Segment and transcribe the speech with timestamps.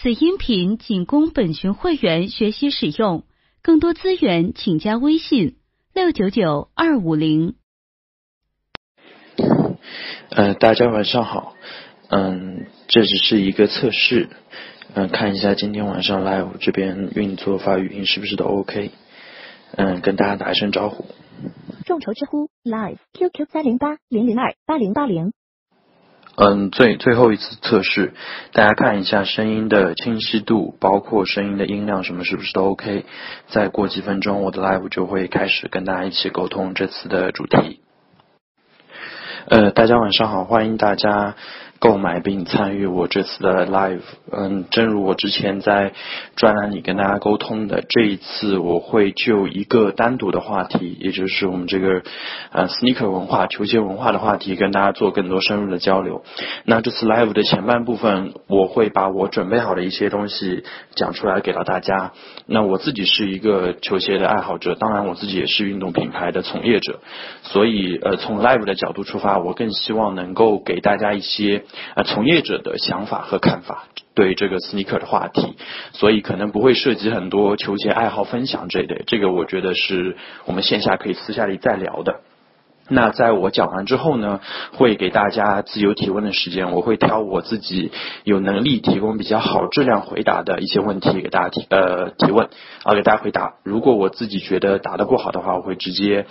[0.00, 3.24] 此音频仅供本群会员学习使用，
[3.62, 5.56] 更多资源请加微信
[5.92, 7.56] 六九九二五零。
[10.30, 11.56] 呃，大家晚上好，
[12.10, 14.28] 嗯，这只是一个测试，
[14.94, 18.92] 嗯，看一下今天晚上 live 这边运作发语音是不是都 OK，
[19.72, 21.06] 嗯，跟大家打一声招呼。
[21.84, 25.32] 众筹知乎 live QQ 三零八零零二八零八零。
[26.40, 28.14] 嗯，最最后一次测试，
[28.52, 33.04] 大家看一下声音的清晰度，包括声音的音量什么是不是都 OK？
[33.48, 37.80] 再过几分钟，我的 live 就会开始跟大家一起沟通这次的主题。
[39.48, 41.34] 呃，大家晚上好，欢迎大家。
[41.80, 44.00] 购买并参与我这次的 live，
[44.32, 45.92] 嗯，正如我之前在
[46.34, 52.02] 专栏里跟大家沟通的，这一次我会就一个单独的话题，也就是我们这个
[52.50, 56.24] 呃 sneaker 文化、球鞋文化的话题，跟大家做更多深入的交流。
[56.64, 60.64] 那这次 live 的前半部分，我会把我准备好的一些东西
[60.96, 62.12] 讲出来给到大家。
[62.46, 66.98] 那我自己是一个球鞋的爱好者，当然我自己也是运动品牌的从业者，
[67.42, 71.62] 所以呃从 live 的角度出发，我更希望能够给大家一些。
[71.94, 75.56] 啊，从业者的想法和看法对这个 sneaker 的话题，
[75.92, 82.20] 所以可能不会涉及很多球鞋爱好分享这类，这个我觉得是我们线下可以私下里再聊的。
[82.88, 84.40] 那在我讲完之后呢，
[84.72, 87.92] 会给大家自由提问的时间，我会挑我自己
[88.24, 92.48] 有能力提供比较好质量回答的一些问题给大家提呃提问
[92.84, 93.56] 啊给大家回答。
[93.62, 96.26] 如果我自己觉得答的不好的话，我会直接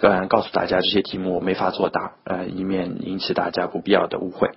[0.00, 4.50] 呃告诉大家这些题目我没法作答，呃以免引起大家不必要的误会。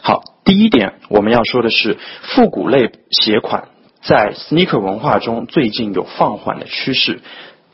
[0.00, 3.68] 好，第一点我们要说的是复古类鞋款
[4.00, 7.20] 在 sneaker 文化中最近有放缓的趋势。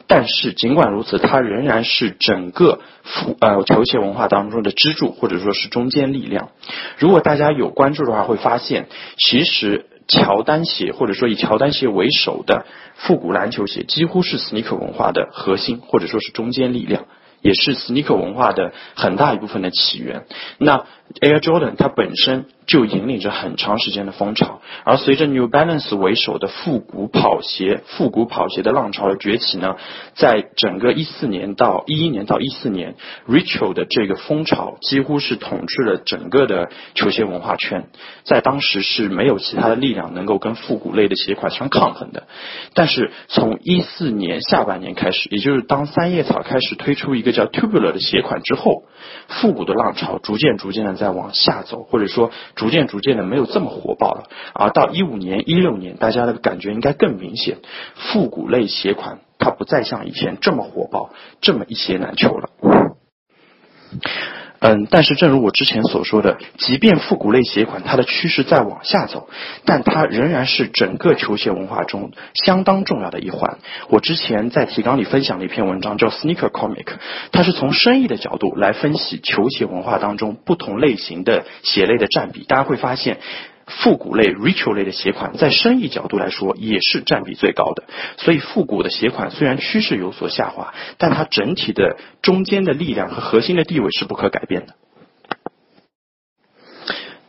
[0.09, 6.49] 但是尽管如此，它仍然是整个服呃球鞋文化当中的支柱，或者说是中坚力量。
[6.97, 12.65] 如果大家有关注的话，会发现其实乔丹鞋或者说以乔丹鞋为首的
[12.97, 17.05] 复古篮球鞋，几乎是 sneaker 文化的核心，或者说是中坚力量，
[17.43, 20.25] 也是 sneaker 文化的很大一部分的起源。
[20.57, 20.87] 那
[21.21, 22.47] Air Jordan 它本身。
[22.69, 29.77] 就引领着很长时间的风潮，而随着 New Balance 为首的复古跑鞋、复古跑鞋的浪潮的崛起呢，
[30.13, 37.87] 在整个一四年到一一年到一四年，Retro 的这个风潮几乎是统治了整个的球鞋文化圈，
[38.25, 42.25] 在当时是没有其他的力量能够跟复古类的鞋款相抗衡的。
[42.75, 48.85] 但是从一四年下半年开始，也就是当三叶草开始推出一个叫 Tubular 的鞋款之后，
[49.27, 52.31] 复古的浪潮逐渐逐渐的在往下走，或者说。
[52.57, 57.59] 逐渐逐渐的没有这么火爆了，而到一五年、一六年，大家的感觉应该更明显，
[57.95, 61.11] 复古类鞋款它不再像以前这么火爆，
[61.41, 62.51] 这么一鞋难求了。
[64.61, 69.29] 嗯，但是正如我之前所说的，即便复古类鞋款它的趋势在往下走，
[69.65, 73.59] 但它仍然是整个球鞋文化中相当重要的一环。
[73.89, 76.87] 我之前在提纲里分享了一篇文章，叫 Sneaker Comic，
[77.31, 82.45] 它是从生意的角度来分析球鞋文化当中不同类型的鞋类的占比。
[82.45, 83.19] 大家会发现。
[83.69, 87.85] 复古类、retro 类的鞋款，在生意角度来说也是占比最高的。
[88.17, 94.75] 所以，复古的鞋款虽然趋势有所下滑，但它整体的中间的力量和核心的地位是不可改变的。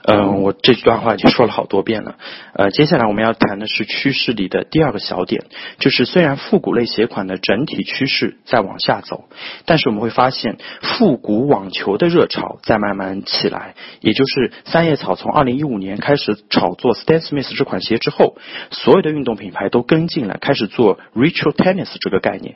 [0.02, 2.16] 嗯，我这段话已经说了好多遍了。
[2.54, 5.46] 呃，接下来我们要谈的是趋势里的第二个小点，
[5.78, 9.26] 就是虽然复古类鞋款的整体趋势在往下走，
[9.66, 13.76] 但是我们会发现复古网球的热潮在慢慢起来。
[14.00, 18.38] 也就是三叶草从二零一五年开始炒作 Stan Smith 这款鞋之后，
[18.72, 22.56] 所有的运动品牌都跟进了，开始做 Retro Tennis 这个概念。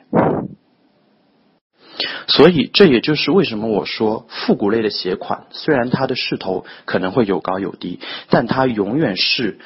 [2.26, 8.00] 所以，这也就是为什么我说复古类的鞋款，虽然它的势头可能会有高有低，
[8.30, 9.58] 但它永远是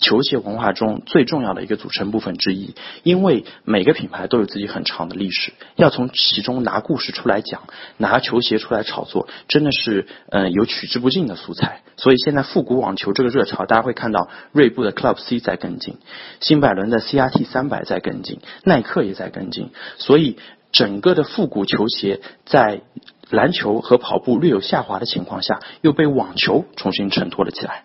[0.00, 2.74] 球鞋文化中最重要的一个组成部分之一。
[3.02, 7.62] 因为每个品牌都有自己很长的历史，要从其中拿故事出来讲，
[7.96, 11.82] 拿球鞋出来炒作，真的是嗯有取之不尽的素材。
[11.96, 15.96] 所以现在复古网球这个热潮，大家会看到锐步的 Club C 在跟进，
[16.40, 20.38] 新百伦的 CRT 三百在跟进，耐克也在跟进，所以。
[20.72, 22.82] 整个的复古球鞋在
[23.30, 27.84] 篮球和跑步略有下滑的情况下，又被网球重新衬托了起来。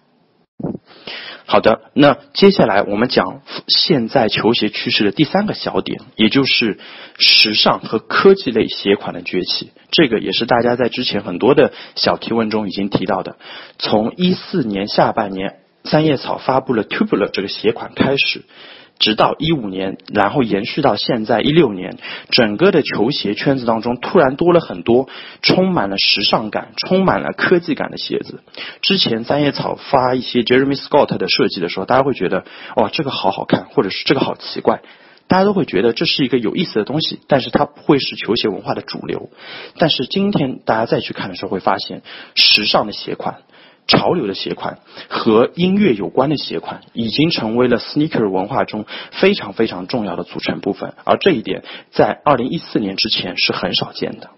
[1.46, 6.80] 好的，那接下来我们讲现在球鞋趋势的第三个小点，也就是
[7.18, 9.72] 时尚和科技类鞋款的崛起。
[9.92, 13.36] 这个也是大家在之前很多的小提问中已经提到的。
[13.78, 18.44] 从一四年下半年，三叶草发布了 Tubular 这个鞋款开始。
[19.00, 21.98] 直到一五年，然后延续到现在一六年，
[22.30, 25.10] 整个的球鞋圈子当中突然多了很多
[25.42, 28.42] 充满了时尚感、充满了科技感的鞋子。
[28.82, 32.46] 之前三叶草发一些 Jeremy Scott 的设计的时候，大家会觉得
[32.76, 34.82] 哇，这个好好看，或者是这个好奇怪，
[35.28, 39.30] 大家都会觉得这是一个有意思的东西，但是它不会是球鞋文化的主流。
[39.78, 42.04] 但是今天大家再去看的时候，会发现
[42.36, 43.42] 时尚的鞋款。
[43.88, 54.30] 潮流的鞋款和音乐有关的鞋款，已经成为了 sneaker 文化中非常非常重要的组成部分，而这一点在二零一四年之前是很少见的。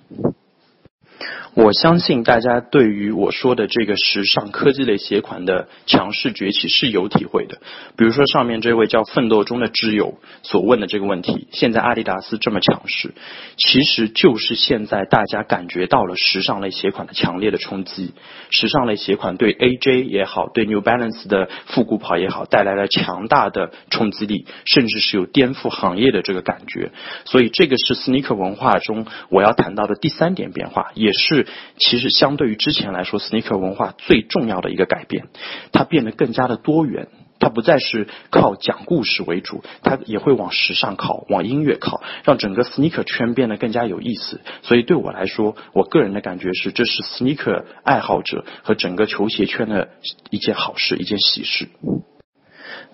[1.55, 7.59] 我相信大家对于我说的这个时尚科技类鞋款的强势崛起是有体会的。
[7.95, 13.13] 比如说上面这位叫奋斗中的知友所问的这个问题，现在阿迪达斯这么强势，
[13.55, 18.13] 其实就是现在大家感觉到了时尚类鞋款的强烈的冲击。
[18.49, 26.91] 时尚类鞋款对 AJ 也好，对 New Balance 的复古跑也好，带来了强大的冲击力，甚至是有颠覆行业的这个感觉。
[27.23, 31.44] 所以这个是 sneaker 文化中我要谈到的第三点变化，也是。
[31.77, 35.27] 其实相对于之前来说，sneaker 文化最重要的一个改变，
[35.71, 37.07] 它变得更加的多元，
[37.39, 44.41] 它不再是靠讲故事为主，它也会往时尚靠，往音乐靠，让整个 sneaker 圈变得更加有意思。
[44.63, 49.89] 所以对我来说，我个人的感觉是，这是 sneaker 爱好者和整个球鞋圈的
[50.29, 51.67] 一件好事，一件喜事。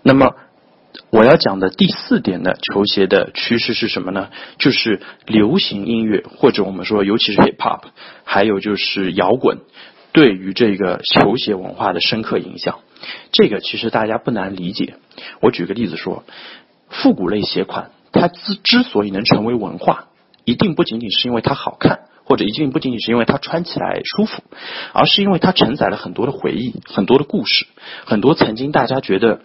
[0.04, 0.33] 那么。
[1.12, 4.30] 我要讲的第四点的球鞋的趋势是什么呢？
[4.58, 7.81] 就是流行音乐，或者我们说，尤其是 hip hop，
[8.24, 9.60] 还有就是摇滚，
[10.13, 12.80] 对于这个球鞋文化的深刻影响。
[13.34, 14.96] 这个其实大家不难理解。
[15.42, 16.24] 我举个例子说，
[16.88, 20.07] 复古类鞋款，它之之所以能成为文化，
[20.46, 24.44] 一定不仅仅是因为它好看，或者一定不仅仅是因为它穿起来舒服，
[24.94, 27.68] 而是因为它承载了很多的回忆，很多的故事，
[28.06, 29.42] 很多曾经大家觉得。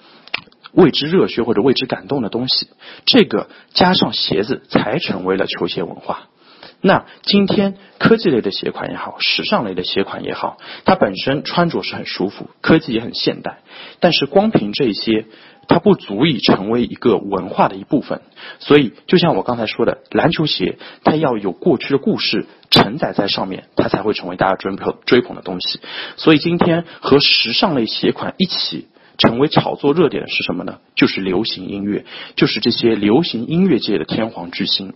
[0.76, 2.68] 为之热血或者为之感动的东西，
[3.06, 6.28] 这个加上鞋子才成为了球鞋文化。
[6.82, 13.60] 那今天科技类的鞋款也好，时尚类的鞋款也好，它本身穿着是很舒服，科技也很现代，
[14.00, 15.24] 但是光凭这些，
[15.66, 18.20] 它不足以成为一个文化的一部分。
[18.58, 25.80] 所以，就像我刚才说的，篮球鞋它要有过去的故事承载在上面，它才会成为大家追捧追捧的东西。
[26.18, 28.88] 所以，今天和时尚类鞋款一起。
[29.18, 30.78] 成为炒作热点的是什么呢？
[30.94, 32.04] 就是流行音乐，
[32.36, 34.94] 就是这些流行音乐界的天皇巨星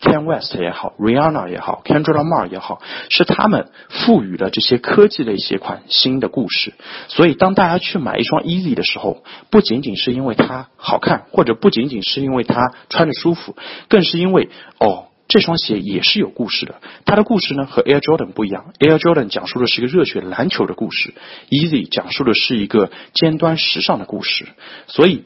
[0.00, 2.80] ，Ken West 也好，Rihanna 也好，Kendrick Lamar 也好，
[3.10, 6.74] 是他们赋予了这些科技类鞋款新的故事。
[7.08, 13.56] 所以，当大家去买一双 Easy 的时候，不仅仅是因为它好看，或者不仅仅是因为它穿着舒服，
[13.88, 14.48] 更是因为
[14.78, 15.06] 哦。
[15.32, 16.74] 这双鞋也是有故事的，
[17.06, 21.14] 它的故事呢和 Air Jordan 不一样，Air Jordan 讲述的是一个热血篮球的故事
[21.48, 24.46] ，Easy 讲述的是一个尖端时尚的故事。
[24.88, 25.24] 所以，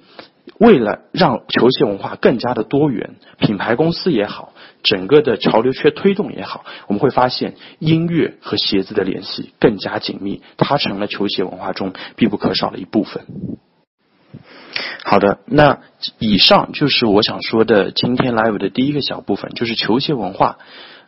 [0.60, 4.52] 为了让球鞋文化更加的多元，品牌公司也好，
[4.84, 13.26] 整个的潮流圈推动也好，我们会发现音乐和鞋子的联系更加紧密，它成了球鞋文化中必不可少的一部分。
[15.08, 15.78] 好的，那
[16.18, 20.58] 以上就是我想说的今天 live 的第一个小部分，就是球鞋文化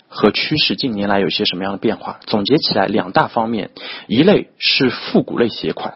[0.07, 2.21] 和趋势近年来有些什么样的变化。
[2.25, 3.71] 总结起来两大方面，
[4.07, 5.95] 一类是复古类鞋款，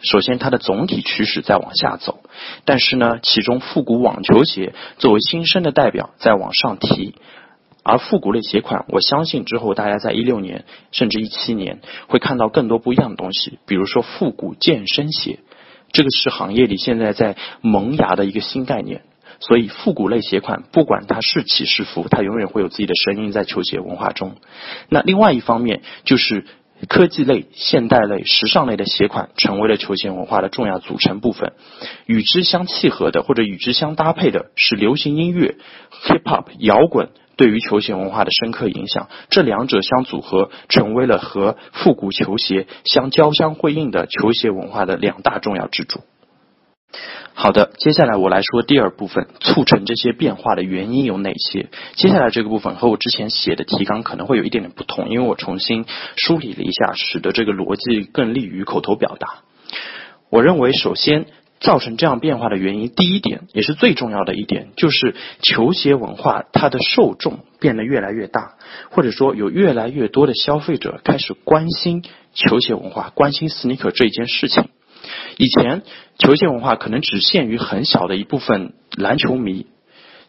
[0.00, 2.20] 首先它的总体趋势在往下走，
[2.64, 7.16] 但是呢，其中复古网球鞋作为新生的代表在往上提，
[7.82, 15.40] 而复古类鞋款，我相信之后大家在一六年甚至一七年会看到更多不一样的东西，比如说复古健身鞋。
[15.92, 19.02] 这个是行业里现在在萌芽的一个新概念，
[19.40, 24.36] 所以复古类鞋款不管它是起是伏，它永远会有自己的声音在球鞋文化中。
[24.88, 26.46] 那另外一方面就是
[26.88, 31.52] 科技类、现代类、时尚类的鞋款成为了球鞋文化的重要组成部分。
[32.06, 35.56] 与之相契合的或者与之相搭配的是流行音乐、
[36.06, 37.10] hip hop、摇滚。
[37.36, 46.00] 对于球鞋文化的深刻影响，这两者相组合，成为了和复古球鞋相交相辉映的球鞋文化的两大重要支柱。
[47.34, 51.70] 好的，接下来我来说第二部分，促成这些变化的原因有哪些？
[51.94, 55.86] 接下来这个部分和我之前写的提纲可能会有一点点不同，因为我重新
[56.16, 59.42] 梳理了一下，使得这个逻辑更利于口头表达。
[60.28, 61.26] 我认为，首先。
[61.62, 68.54] 造成这样变化的原因，第一点也是最重要的一点，就是球鞋文化它的受众变得越来越大，
[68.90, 72.02] 或者说有越来越多的消费者开始关心
[72.34, 74.68] 球鞋文化，关心 sneaker 这件事情。
[75.36, 75.82] 以前
[76.18, 79.66] 球鞋文化可能只限于很小的一部分篮球迷，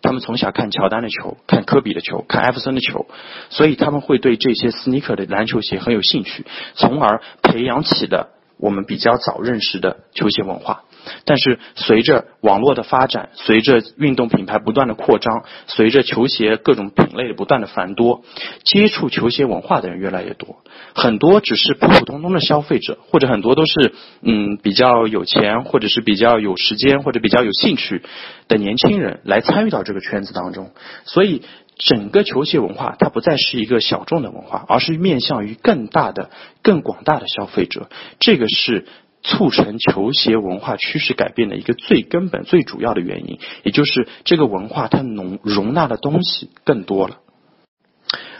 [0.04, 3.08] 他们从小看乔丹的球，看科比的球，看艾弗森的球，
[3.50, 10.84] 所以他们会对这些 sneaker 的篮球鞋很有兴趣，从而培养起了我们比较早认识的球鞋文化。
[11.26, 18.24] 但是随着网络的发展，随着运动品牌不断的扩张，随着球鞋各种品类的不断的繁多，
[18.64, 20.58] 接触球鞋文化的人越来越多。
[20.94, 28.02] 很多只是普普通通的消费者，或者很多都是嗯比较有钱，或者是比较有时间，或者比较有兴趣
[28.48, 30.72] 的年轻人来参与到这个圈子当中。
[31.06, 31.42] 所以
[31.78, 36.30] 整个球鞋文化它不再是一个小众的文化，而是面向于更大的、
[36.62, 37.90] 更广大的消费者。
[38.20, 38.86] 这个是。
[39.24, 47.18] 促成球鞋文化趋势改变的一个最根本、最主要的原因，也就是这个文化它容容纳的东西更多了。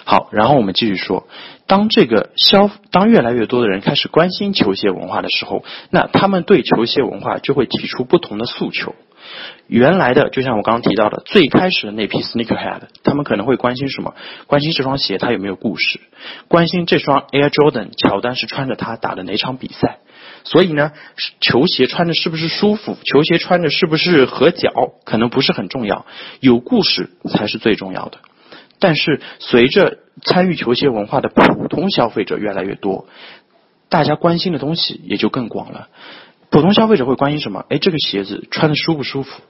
[0.06, 1.28] 好，然后我们继续说，
[1.66, 8.94] 当这个消当越来越多的人开始关心球鞋文化的时候，那他们对球鞋文化就会提出不同的诉求。
[9.68, 14.14] 原来的就像我刚刚提到的，最开始的那批 sneakerhead，他们可能会关心什么？
[14.46, 16.02] 关心这双鞋它有没有故事？
[16.50, 20.00] 关心这双 Air Jordan 乔丹是穿着它打的哪场比赛？
[20.44, 20.92] 所以呢，
[21.40, 22.98] 球鞋穿着是不是舒服？
[23.04, 24.72] 球鞋穿着是不是合脚？
[25.06, 26.06] 可能不是很重要，
[26.40, 28.20] 有故事才是最重要的。
[28.80, 33.08] 但是随着参与球鞋文化的普通消费者越来越多，
[33.88, 35.88] 大家关心的东西也就更广了。
[36.54, 37.66] 普通消费者会关心什么？
[37.68, 39.42] 哎，这个鞋子穿的舒不舒服？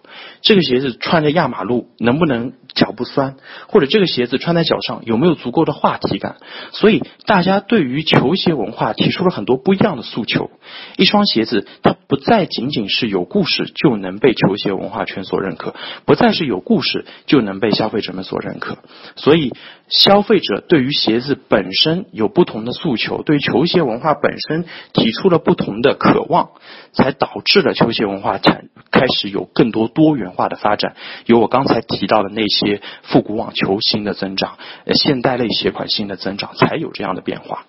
[0.42, 3.36] 这个鞋子穿着压马路能不能脚不酸？
[3.68, 6.38] 或者这个鞋子穿在脚上有没有足够的话题感？
[6.72, 10.50] 所以大家对于球鞋文化提出了很多不一样的诉求。
[10.96, 18.78] 一双鞋子它不再仅仅是有故事就能被球鞋文化圈所认可，不再是有故事就能被消费者们所认可。
[19.18, 19.52] 所以
[19.90, 26.52] 消费者对于鞋子本身有不同的诉求，对球鞋文化本身提出了不同的渴望。
[26.94, 30.96] 才导致了球鞋文化产开始有更多多元化的发展，
[31.26, 34.58] 有我刚才提到的那些复古网球新的增长，
[34.94, 37.66] 现代类鞋款新的增长，才有这样的变化。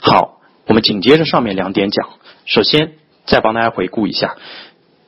[0.00, 2.08] 好，我们紧接着上面两点讲，
[2.44, 2.92] 首先
[3.24, 4.36] 再帮大家回顾一下。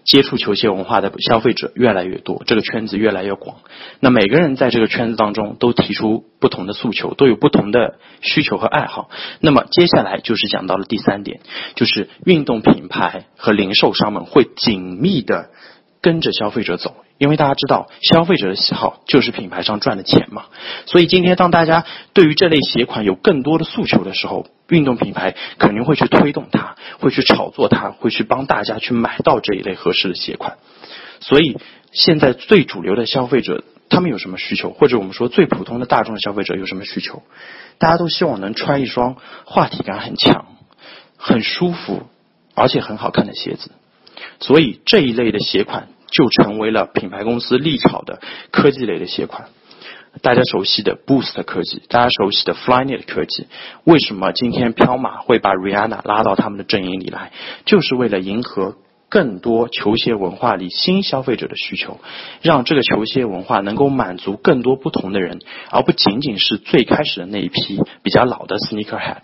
[0.08, 3.58] 接触球鞋文化的消费者越来越多，这个圈子越来越广。
[4.00, 9.10] 那每个人在这个圈子当中都提出不同的诉求，都有不同的需求和爱好。
[9.40, 11.40] 那么接下来就是讲到了第三点，
[11.74, 15.50] 就是运动品牌和零售商们会紧密的
[16.00, 16.96] 跟着消费者走。
[17.18, 20.46] 因为大家知道，消费者的喜好就是品牌商赚的钱嘛。
[20.86, 30.58] 所以今天当大家对于这类鞋款有更多的诉求的时候，运动品牌肯定会去推动它，会去炒作它，会去帮大家去买到这一类合适的鞋款。
[31.20, 31.58] 所以
[31.90, 34.70] 现在最主流的消费者他们有什么需求？
[34.70, 37.24] 或者我们说最普通的大众的消费者有什么需求？
[37.78, 40.46] 大家都希望能穿一双话题感很强、
[41.16, 42.04] 很舒服
[42.54, 43.72] 而且很好看的鞋子。
[44.38, 45.88] 所以这一类的鞋款。
[46.10, 49.48] 就成为了品牌公司力炒的科技类的鞋款，
[50.22, 53.46] 大家熟悉的 Boost 科技，大家熟悉的 Flyknit 科技，
[53.84, 57.32] 为什么今天彪马会把 Rihanna 拉到他们的阵营里来？
[57.64, 58.76] 就是为了迎合
[59.10, 61.98] 更多球鞋文化里新消费者的需求，
[62.42, 69.22] 让这个球鞋文化能够满足更多不同的人，而不仅仅是最开始的那一批比较老的 Sneakerhead。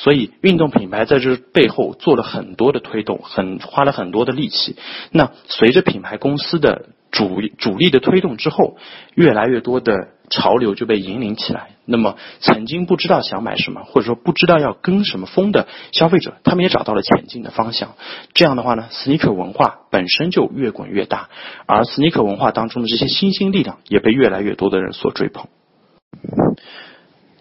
[0.00, 4.76] 所以，运动品牌在这背后做了很多的推动，很花了很多的力气。
[5.10, 8.76] 那随着品牌公司的主主力的推动之后，
[9.16, 11.70] 越来越多的潮流就被引领起来。
[11.84, 17.96] 那么，曾经不知道想买什么，或者说不知道要跟什么风的消费者，他们也找到了前进的方向。
[18.34, 21.28] 这样的话呢，sneaker 文化本身就越滚越大，
[21.66, 25.48] 而 sneaker 文化当中的这些新兴力量也被越来越多的人所追捧。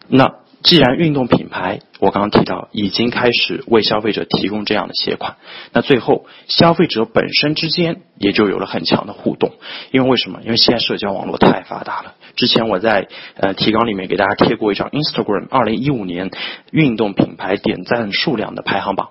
[0.07, 0.37] 那。
[0.63, 5.37] 既然运动品牌，我刚刚提到已经开始为消费者提供这样的鞋款，
[5.71, 9.53] 那最后消费者本身之间也就有了很强的互动。
[9.91, 10.41] 因为为什么？
[10.43, 12.15] 因为现在社交网络太发达了。
[12.35, 16.31] 之前我在呃提纲里面给大家贴过一张 Instagram 二零一五年
[16.71, 19.09] 运动品牌点赞数量的排行榜，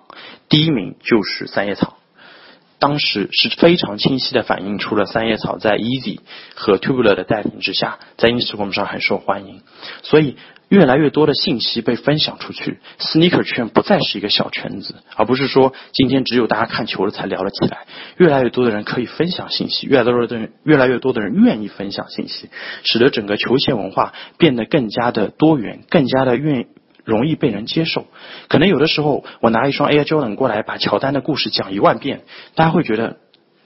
[0.48, 1.96] 第一名就是三叶草。
[2.78, 6.21] 当时是非常清晰的反映出了三叶草在 Easy
[6.54, 9.62] 和 Tubular 的带领之下，在 Instagram 上很受欢迎，
[10.02, 10.37] 所以。
[10.68, 17.87] 越来越多的信息被分享出去，sneaker 圈不再是一个小圈子，而不是说今天只有大家看球了才聊了起来。
[18.16, 22.49] 越来越多的人可以分享信息，越来越多的人越来越多的人愿意分享信息，
[22.83, 26.66] 使得整个球鞋文化变得更加的多元，更加的愿
[27.06, 28.04] 容易被人接受。
[28.48, 33.16] 可能有的时候我拿一双 Air Jordan 过来，把乔丹的故事讲一万遍，大家会觉得。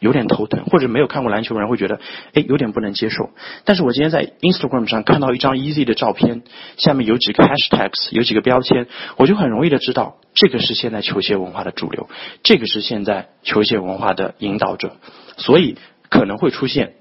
[0.02, 2.00] 有点头疼，或者没有看过篮球的人会觉得，
[2.32, 3.28] 哎，有点不能接受。
[3.66, 6.40] 但是我今天在 Instagram 上看到一张 Easy 的照片，
[6.78, 8.86] 下面有几个 Hashtags，有几个标签，
[9.18, 12.08] 我就很容易的知道，这个是现在球鞋文化的主流，
[12.42, 14.96] 这个是现在球鞋文化的引导者。
[15.36, 15.76] 所以
[16.08, 16.94] 可能会出现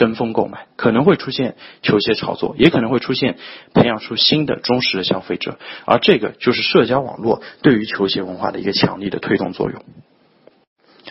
[0.00, 3.36] 跟风购买，可能会出现球鞋炒作，也可能会出现
[3.74, 5.58] 培养出新的忠实的消费者。
[5.84, 9.84] 而这个就是社交网络对于球鞋文化的一个强力的推动作用。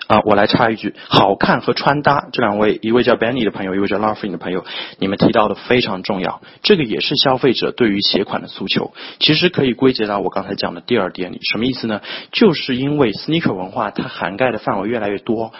[0.07, 4.65] 啊，我来插一句，好看和穿搭这两位，一位叫 Benny 的朋友，一位叫 Laughing 的朋友，
[4.97, 8.91] 你们提到的非常重要，这个也是消费者对于鞋款的诉求。
[9.19, 12.01] 其实可以归结到我刚才讲的第二点里，什么意思呢？
[12.31, 15.53] 就是因为 sneaker 文化它涵盖的范围越来越多，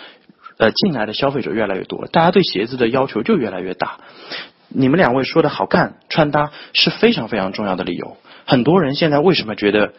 [0.60, 3.98] 呃，进来的消费者越来越多，大家对鞋子的要求就越来越大。
[4.68, 8.18] 你们两位说的好看，穿搭是非常非常重要的理由。
[8.46, 9.94] 很多人现在为什么觉得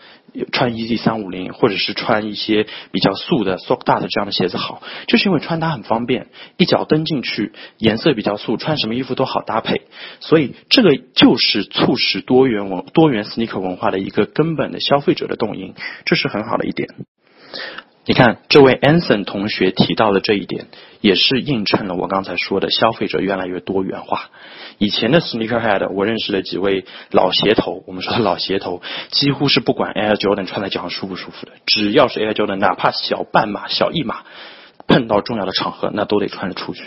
[0.53, 6.27] 穿 E Z 三五零或者是穿一些比较素的 Sock Dart 这样的鞋子好，就是因为穿搭很方便，
[6.59, 9.87] 一脚蹬进去，颜色比较素，穿什么衣服都好搭配。
[10.21, 15.75] 所以这个就是促使多元文多元 sneaker 文化的一个根本的消费者的动因，
[16.05, 16.91] 这是很好的一点。
[18.11, 20.67] 你看，这位 Anson 同学提到的这一点，
[21.01, 24.31] 也是映衬了我刚才说的消费者越来越多元化。
[24.79, 34.25] 以前的 sneakerhead，我认识的几位老鞋头，我们说的老鞋头，几乎是不管 Air Jordan 穿在脚上舒不舒服的，只要是 Air Jordan，哪怕小半码、小一码，
[34.89, 36.83] 碰到重要的场合，那都得穿着出去。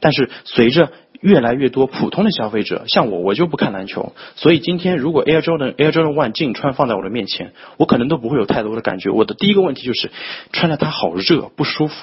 [0.00, 0.90] 但是随着
[1.26, 9.10] 越来越多普通的消费者，像我，我就不看篮球，所以今天如果 Air Jordan Air Jordan One 进穿放在我的面前，我可能都不会有太多的感觉。
[9.10, 10.12] 我的第一个问题就是
[10.52, 11.94] 穿着它好热不舒服。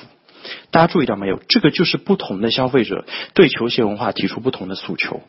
[0.72, 1.40] 大家注意到没有？
[1.48, 5.22] 这个就是不同的消费者对球鞋文化提出不同的诉求。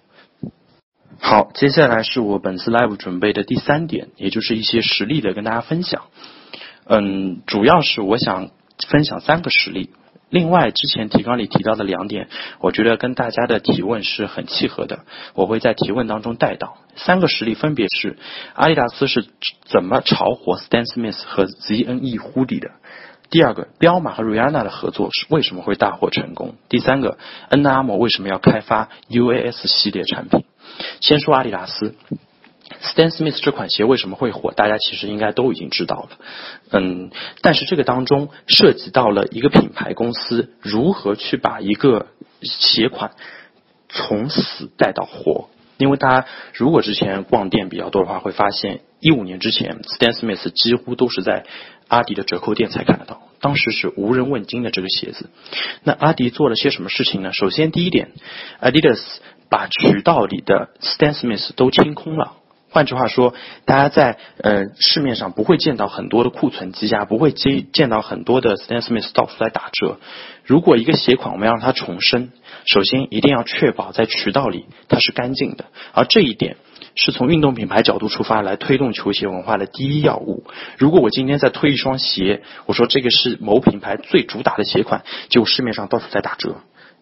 [1.20, 6.02] 好，接下来是我本次 live 准备的第三点，也就是一些实例的跟大家分享。
[6.86, 8.50] 嗯，主要是我想
[8.88, 9.90] 分享三个实例。
[10.34, 16.76] 另外，之前提纲里提到的两点，我觉得跟大家的提问是很契合的，我会在提问当中带到。
[16.96, 18.18] 三个实例分别是：
[18.54, 19.28] 阿迪达斯是
[19.64, 22.72] 怎么炒火 Stan Smith 和 ZNE 胡迪的？
[23.30, 26.56] 第二个，彪马和瑞安娜的合作是为什么会大获成功？
[26.68, 27.16] 第三个
[27.50, 30.42] ，N 阿莫为什么要开发 UAS 系列产品？
[31.00, 31.94] 先说阿迪达斯
[32.84, 34.52] ，Stan Smith 这款鞋为什么会火？
[34.52, 36.18] 大家其实应该都已经知道了。
[36.70, 37.10] 嗯，
[37.40, 42.06] 但是这个当中涉及到了一个品牌公司如何去把一个
[42.42, 43.12] 鞋款
[43.88, 45.48] 从死带到活。
[45.76, 51.46] 因为大家如果之前逛店比较多的话，会发现一五年之前，Stan Smith 几乎都是在
[51.88, 55.30] 阿迪的折扣店才看得到，当时是无人问津的这个鞋子。
[55.82, 57.32] 那阿迪做了些什么事情呢？
[57.32, 58.12] 首先第一点
[58.61, 59.02] ，Adidas
[59.50, 62.35] 把渠道里的 Stan Smith 都清空了。
[62.74, 63.34] 换句话说，
[63.66, 70.00] 大家在呃市面上不会见到很多的库存积压，不会见见到很多的 Stan Smith 到处在打折。
[70.44, 72.32] 如果一个鞋款我们要让它重生，
[72.64, 76.56] 首先一定要确保在渠道里它是干净的，而这一点
[76.96, 80.42] 是从运动品牌角度出发来推动球鞋文化的第一要务。
[80.76, 86.56] 如果我今天在推一双鞋，我说这个是某品牌最主打的鞋款，结果市面上到处在打折，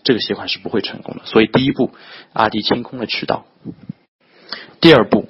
[0.04, 1.22] 这个鞋款是不会成功的。
[1.24, 1.92] 所以第一步，
[2.34, 3.46] 阿迪清空了渠道。
[4.82, 5.26] 第二步。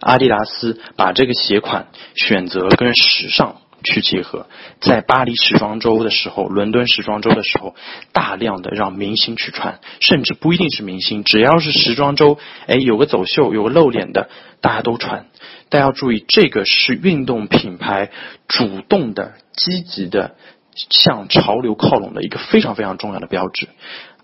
[0.00, 4.46] 阿迪达斯把这个鞋款选择跟时尚去结合，
[4.80, 7.76] 在巴黎时装周的时候、伦敦时装周的时候，
[8.12, 14.28] 大量的让明星去穿，甚至不一定是明星，只要是时装周，哎，有个走秀、有个露脸的，
[14.60, 15.26] 大家都穿。
[15.68, 18.10] 大家要注意，这个是运动品牌
[18.48, 20.34] 主动的、积极的
[20.74, 23.68] 向潮流靠拢的一个非常非常重要的标志。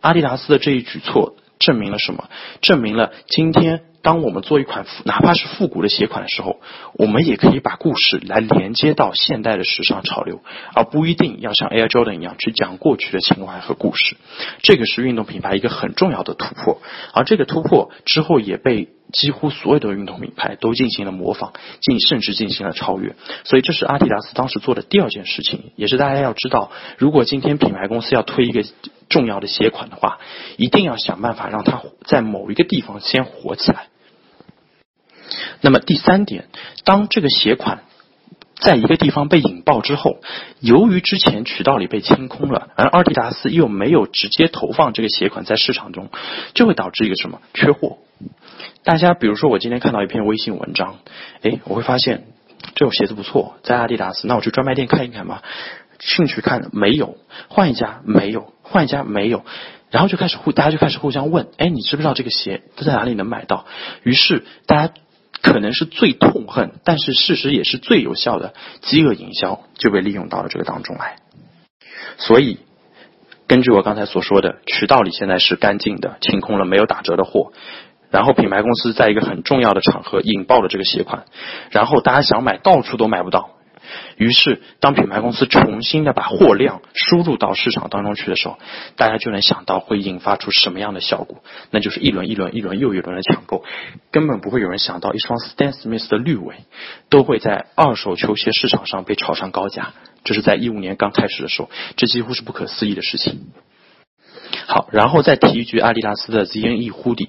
[0.01, 2.29] 阿迪达斯的这一举措证明了什么？
[2.63, 3.83] 证明了今天。
[4.03, 6.61] 当我们做一款哪怕是复古的鞋款的时候，
[6.95, 10.41] 我们也可以把故事来连接到现代的时尚潮流，
[10.75, 14.17] 而不一定要像 Air Jordan 一样去讲过去的情怀和故事。
[14.63, 16.83] 这个是运动品牌一个很重要的突破，
[17.15, 23.15] 而这个突破之后也被几乎所有的运动品牌都进行了模仿，进甚至进行了超越。
[23.45, 28.65] 所以这是阿迪达斯当时做的第二件事情，也是大家要知道，如果今天品牌公司要推一个
[29.09, 30.19] 重要的鞋款的话，
[30.57, 33.89] 一定要想办法让它在某一个地方先火起来。
[35.61, 36.49] 那么第三点，
[36.85, 37.85] 当这个鞋款
[38.57, 40.21] 在一个地方被引爆之后，
[40.61, 46.11] 由于之前渠道里被清空了，而阿迪达斯又没有直接投放这个鞋款在市场中，
[46.55, 47.99] 就会导致一个什么缺货。
[48.85, 50.99] 大家比如说，我今天看到一篇微信文章，
[51.43, 52.25] 哎，我会发现
[52.75, 55.43] 这种鞋子不错，在阿迪达斯，那我去专卖店看一看吧。
[55.99, 57.17] 兴趣看没有，
[57.49, 59.45] 换一家没有，换一家没有，
[59.91, 63.67] 然后就开始互大家就开始互相问，哎，你知不知道这个鞋在哪里能买到？
[64.03, 64.95] 于是大家。
[65.41, 71.17] 可能是最痛恨，但是事实也是最有效的饥饿营销就被利用到了这个当中来。
[72.17, 72.59] 所以，
[73.49, 77.53] 根据我刚才所说的，渠道里现在是干净的，清空了没有打折的货。
[78.13, 81.25] 然后品牌公司在一个很重要的场合引爆了这个鞋款，
[81.71, 83.51] 然后大家想买到处都买不到。
[84.17, 88.59] 于是，当品牌公司重新的把货量输入到市场当中去的时候，
[88.95, 93.65] 大家就能想到会引发出什么样的效果，那就是一轮一轮、一轮又一轮的抢购，
[94.13, 96.55] 根本不会有人想到一双 Stan Smith 的绿尾
[97.09, 99.95] 都会在二手球鞋市场上被炒上高价。
[100.23, 103.41] 这是在一五年刚开始的时候，这几乎是不可思议的事情。
[104.67, 107.29] 好，然后再提一句阿迪达斯的 ZNE Hoodie，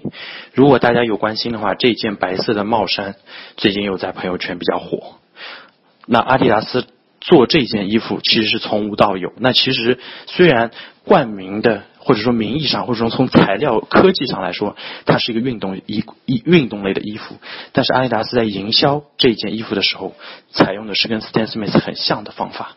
[0.53, 3.15] 如果大家有关心的话，这件白色的帽衫
[3.57, 5.15] 最近又在朋友圈比较火。
[6.05, 6.85] 那阿迪达斯
[7.21, 9.31] 做这件衣服其实是从无到有。
[9.37, 10.71] 那其实虽然
[11.05, 17.35] 冠名的或者说名义上或者说从材料科技上来说，它是一个运动衣衣运动类的衣服，
[17.71, 20.13] 但是阿迪达斯在营销这件衣服的时候，
[20.51, 22.75] 采用的是跟 Stan Smith 很像的方法，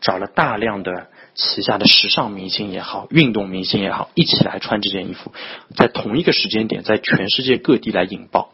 [0.00, 5.32] 找了大量的旗下的时尚明星也好，运动明星也好，一起来穿这件衣服，
[5.74, 8.50] 在同一个时间点在全世界各地来引爆。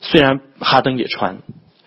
[0.00, 1.38] 虽然哈登也穿。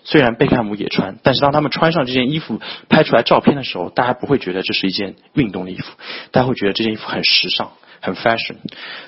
[0.10, 5.97] 虽然贝克汉姆也穿，但是当他们穿上这件衣服拍出来照片的时候，大家不会觉得这是一件运动的衣服，
[6.32, 8.56] 大家会觉得这件衣服很时尚、很 fashion。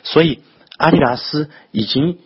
[0.03, 0.41] 所以
[0.77, 2.17] 阿迪达斯已经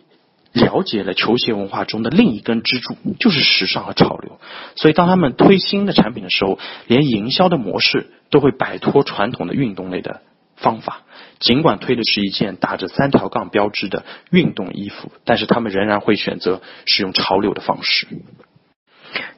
[0.54, 4.38] 了解了球鞋文化中的另一根支柱，就是时尚和潮流。
[4.76, 10.22] 所以当他们推新的产品的时候，连营销的模式都会摆脱传统的运动类的
[10.56, 11.02] 方法。
[11.40, 18.06] 尽管推的是一件打着三条杠标志的运动衣服，但是他们仍然会选择使用潮流的方式。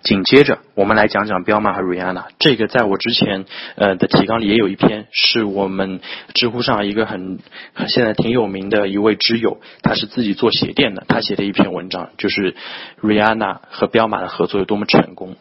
[0.06, 2.28] 紧接着，我们来讲讲彪马和瑞安娜。
[2.38, 5.98] 这个在我之前呃的提纲里也有一篇，是我们
[6.32, 7.40] 知乎上一个很
[7.88, 12.54] 现在挺有名的一位知友，他是自己做鞋店的，他写的一篇文章，就是
[13.00, 15.34] 瑞安娜和彪马的合作有多么成功。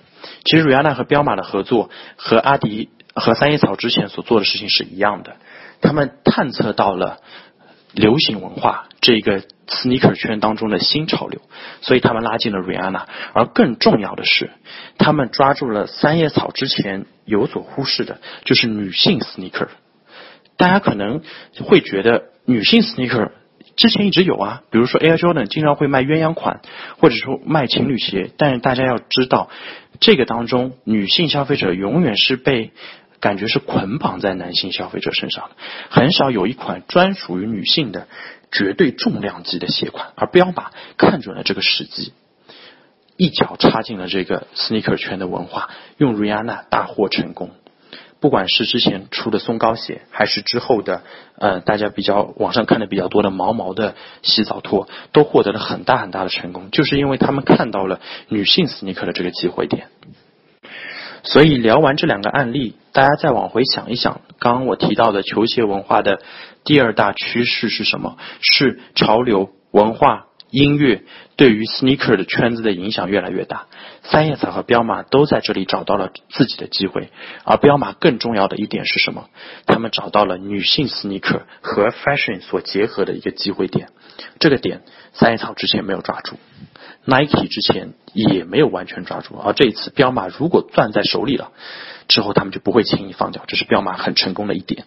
[0.45, 5.35] 其实瑞安娜和彪马的合作和阿迪和三叶草之前所做的事情是一样的，
[5.79, 7.19] 他们探测到了。
[7.93, 11.41] 流行文化这个 sneaker 圈当中的新潮流，
[11.81, 13.03] 所以他们拉进了 Rihanna。
[13.33, 14.51] 而更重要的是，
[14.97, 19.67] 他们抓住了三叶草之前有所忽视的，就是女性 sneaker。
[20.57, 21.21] 大家可能
[21.63, 23.31] 会觉得女性 sneaker
[23.75, 26.61] 之前一直有啊，比如说 Air Jordan 经常会卖鸳鸯款，
[26.99, 28.31] 或者说卖情侣鞋。
[28.37, 29.49] 但是大家要知道，
[29.99, 32.71] 这个当中女性消费者永远是被。
[33.21, 35.55] 感觉是捆绑在男性消费者身上的，
[35.89, 38.07] 很少有一款专属于女性的
[38.51, 42.13] 绝对重量级的鞋款，而彪马看准了这个时机，
[43.17, 47.51] 一脚插进了这个 sneaker 圈的文化，用 Rihanna 大获成功。
[48.21, 51.03] 不管是之前出的松糕鞋，还是之后的
[51.37, 59.89] 呃大家比较网上看的比较多的毛毛的洗澡拖，都获得了很大很大的成功，就是因为他们看到了女性 sneaker 的这个机会点。
[61.21, 66.19] 所以聊完这两个案例，大家再往回想一想，刚刚我提到的球鞋文化的
[66.65, 68.17] 第二大趋势是什么？
[68.41, 71.03] 是潮流文化、音乐
[71.35, 73.67] 对于 sneaker 的圈子的影响越来越大。
[74.01, 77.11] 三叶草和彪马都在这里找到了自己的机会，
[77.43, 79.29] 而彪马更重要的一点是什么？
[79.67, 83.89] 他们找到了女性 sneaker 和 fashion 所结合的一个机会点，
[84.39, 84.81] 这个点
[85.13, 86.37] 三叶草之前没有抓住。
[87.05, 91.51] Nike 之前也没有完全抓住，而这一次彪马如果攥在手里了，
[92.07, 94.85] 之后他们就不会轻易放掉，这是彪马很成功的一点。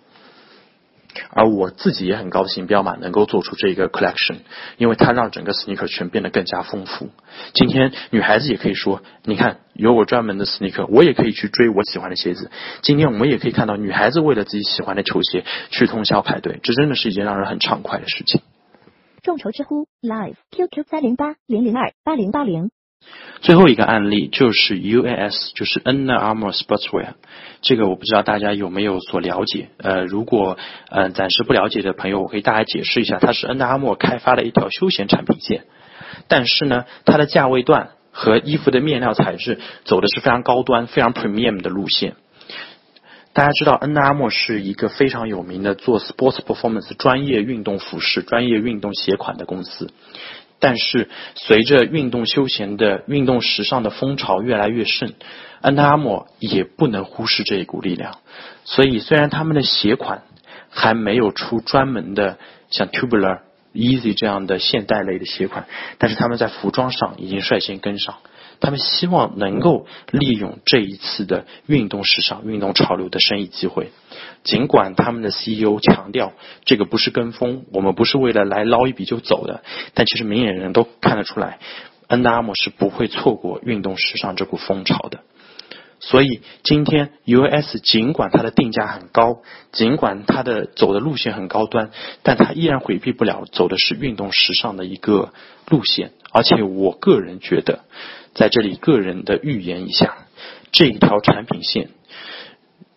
[1.31, 4.39] 而我自己也很高兴，彪马能够做出这个 collection，
[4.77, 7.11] 因为它让整个 sneaker 圈变得更加丰富。
[7.53, 12.51] 今天女孩子也可以说，你看有我专门的 sneaker，我也可以去追我喜欢的鞋子。
[12.83, 18.41] 今天我们也可以看到女孩子为了自己喜欢的球鞋去通宵排队，这真的是一件让人很畅快的事情。
[19.23, 22.71] 众筹知乎 Live QQ 三零八零零二八零八零。
[23.41, 27.15] 最后一个案例就是 UAS，就是 Under Armour Sportswear。
[27.63, 29.69] 这个我不知道大家有没有所了解。
[29.79, 30.59] 呃，如果
[30.91, 35.65] 呃暂时不了解的朋友，我可以大家解释一下，它是 Under Armour 开发的一条休闲产品线。
[36.27, 42.17] 但是呢，它的价位段和衣服的面料材质走的是非常高端、非常 premium 的路线。
[43.33, 49.93] 大家知道，Under Armour 是一个非常有名的做 sports performance 专业运动服饰、专业运动鞋款的公司。
[50.61, 55.13] 但是，随着运动休闲的运动时尚的风潮越来越盛
[55.61, 58.19] 安踏阿莫也不能忽视这一股力量。
[58.65, 60.23] 所以，虽然他们的鞋款
[60.71, 62.39] 还没有出专门的
[62.71, 63.41] 像 Tubular、
[63.73, 65.67] Easy 这样的现代类的鞋款，
[65.99, 68.17] 但是他们在服装上已经率先跟上。
[68.61, 73.93] 他们希望能够利用这一次的运动时尚、运动潮流的生意机会。
[74.43, 76.33] 尽管他们的 CEO 强调
[76.65, 79.63] 这个不是跟风，我们不是为了来捞一笔就走的，
[79.95, 81.59] 但其实明眼人都看得出来
[82.09, 85.21] ，NDRM 是不会错过运动时尚这股风潮的。
[86.01, 89.43] 所以今天 US 尽管它的定价很高，
[89.73, 91.91] 尽管它的走的路线很高端，
[92.23, 95.33] 但它依然回避不了走的是运动时尚的一个
[95.69, 96.13] 路线。
[96.31, 97.85] 而且我个人觉得。
[98.35, 100.27] 在这里个人的预言一下，
[100.73, 101.91] 这一条产品线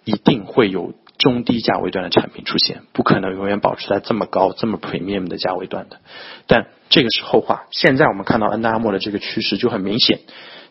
[0.04, 6.00] 一定会有中低价位段的产品出现，不可能永远保持在这么高、这么 premium 的价位段的。
[6.48, 7.64] 但这个是后话。
[7.72, 10.20] 现在我们看到安达莫的这个趋势就很明显，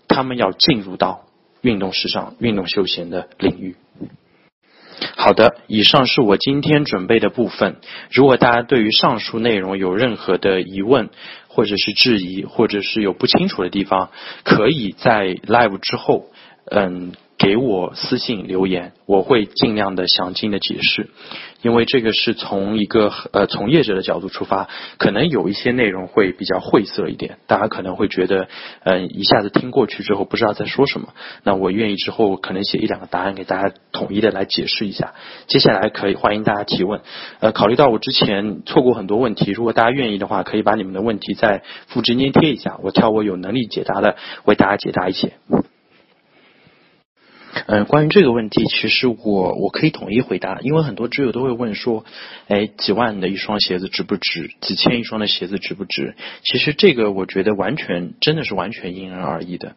[0.08, 1.26] 他们要进入到
[1.60, 3.76] 运动时尚、运动休闲的领域。
[5.16, 7.76] 好的，以上是我今天准备的部分。
[8.10, 11.08] 如果大家对于上述内容有任何的疑问，
[11.60, 14.08] 或者是质疑，或者是有不清楚的地方，
[14.44, 16.30] 可以在 live 之后，
[16.64, 17.12] 嗯。
[17.40, 21.08] 给我私信留言，我会尽量的详尽的解释，
[21.62, 28.48] 因为这个是从一个呃从业者的角度出发，可能有一些内容会比较晦涩一点，大家可能会觉得
[28.84, 35.14] 嗯一下子听过去之后不知道在说什么，那我愿意之后可能写一两个答案给大家统一的来解释一下。
[35.46, 37.00] 接下来可以欢迎大家提问，
[37.40, 45.32] 呃，考虑到我之前错过很多问题，如果大家愿意的话，可以把你们的问题再复制粘贴一下，我挑我有能力解答的为大家解答一些。
[47.66, 52.04] 嗯，关于这个问题，其实我我可以统一回答，因为很多知友都会问说，
[52.46, 54.52] 哎，几万的一双鞋子值不值？
[54.60, 56.14] 几千一双的鞋子值不值？
[56.44, 59.74] 其实这个我觉得完全真的是完全因人而异的。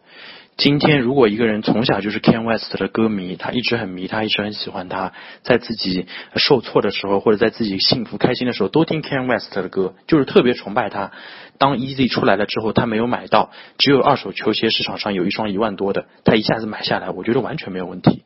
[0.55, 5.11] 今天如果一个人从小就是 Ken West 的歌迷，他一直很迷，他一直很喜欢他，
[5.41, 11.11] 在自己受挫的时候或者在自己幸福开心的时候都听 Ken West 的歌，就是特别崇拜他。
[11.57, 18.23] 当 Easy 出来了之后，他没有买到，只有二手球鞋市场上有一双一万多的，他一下子买下来，我觉得完全没有问题。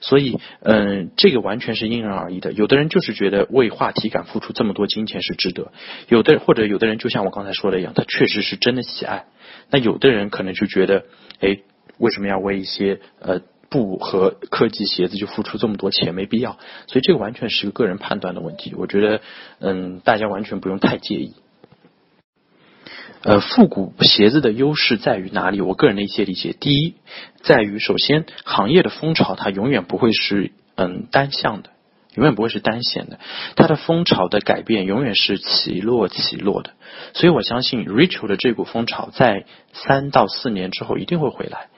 [0.00, 2.52] 所以，嗯，这个完全是因人而异的。
[2.52, 5.72] 有的人就是觉得为话题感付出这么多金钱是值得，
[6.08, 9.26] 有的或者有的人就像我刚才说的一样，他确实是真的喜爱。
[9.70, 11.04] 那有的人可能就觉得，
[11.40, 11.58] 哎。
[11.98, 16.14] 为什么要为一些呃布和科技鞋子就付出这么多钱？
[16.14, 16.52] 没必要。
[16.86, 18.72] 所以这个完全是个个人判断的问题。
[18.76, 19.20] 我觉得，
[19.58, 21.34] 嗯，大家完全不用太介意。
[23.22, 25.60] 呃，复古鞋子的优势在于哪里？
[25.60, 26.94] 我个人的一些理解，第一，
[27.42, 31.70] 在于首先行业的风潮它永远不会是嗯单向的，
[32.18, 33.20] 永远不会是单线的，
[33.54, 36.72] 它的风潮的改变永远是起落起落的。
[37.14, 41.68] 所以我相信 Rachel 的这股风潮在三到四年之后一定会回来。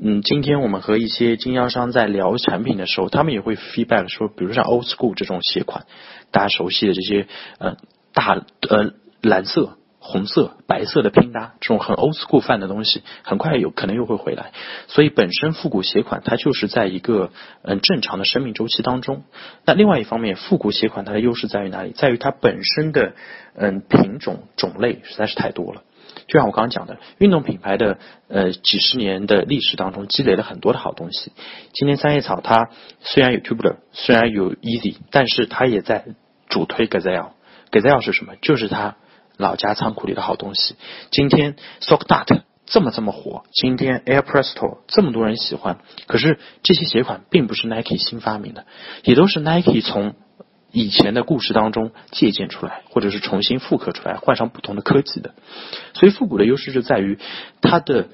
[0.00, 5.86] 嗯，今天我们和一些经销商在聊产品的时候，他们也会 feedback 说，比如像 old school 这种鞋款，
[6.30, 7.26] 大家熟悉的这些
[7.58, 7.76] 呃
[8.12, 9.77] 大呃蓝色、
[10.10, 14.52] 红色、白色的拼搭，这种很 old school 范的东西，很快有可能又会回来。
[14.86, 17.30] 所以本身复古鞋款它就是在一个
[17.62, 19.24] 嗯正常的生命周期当中。
[19.66, 21.90] 那另外一方面，复古鞋款它的优势在于哪里？
[21.90, 23.12] 在于它本身的
[23.54, 25.82] 嗯品种种类实在是太多了。
[26.26, 31.32] 就像我刚刚讲的，运动品牌的呃几十年的历史当中积累了很多的好东西。
[31.74, 36.06] 今天三叶草它虽然有 Tubular，虽然有 Easy，但是它也在
[36.48, 37.32] 主推 Gazelle。
[37.70, 38.32] Gazelle 是什么？
[38.40, 38.96] 就是它
[39.38, 40.76] 老家仓库里的好东西。
[41.10, 48.66] 今天 sock dat 这么这么火，今天 Air Presto 这么多人喜欢，可是这些鞋款并不是 Nike 新发明的，
[49.04, 50.14] 也都是 Nike 从。
[50.70, 55.34] 以前的故事当中借鉴出来，或者是重新复刻出来，换上不同的科技的。
[55.94, 57.18] 所以复古的优势就在于
[57.62, 58.08] 它的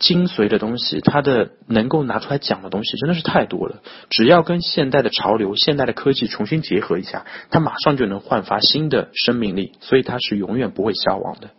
[0.00, 3.76] 精髓的东西，它的能够拿出来讲的东西真的是太多了。
[4.08, 9.72] 只要跟现代的潮流、现代的科技重新结合一下，它马上就能焕发新的生命力。
[9.80, 11.50] 所以它是永远不会消亡的。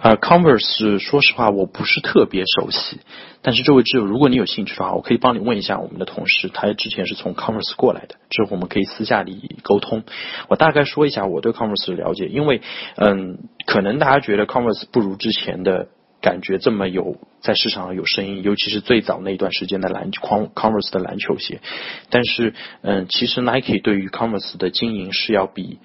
[0.00, 3.00] 呃，Converse，说实话我不是特别熟悉，
[3.42, 10.04] 但是这位挚友，如果你有兴趣的话，我可以帮你问一下我们的同事，他之前是从 Converse 过来的，之后我们可以私下里沟通。
[10.48, 12.62] 我大概说一下我对 Converse 的了解，因为
[12.96, 15.88] 嗯，可能大家觉得 Converse 不如之前的
[16.20, 21.60] 感觉这么有在市场上有声音，尤其是最早那一段时间的篮 Converse 的篮球鞋，
[22.10, 25.78] 但是嗯，其实 Nike 对于 Converse 的经营是要比。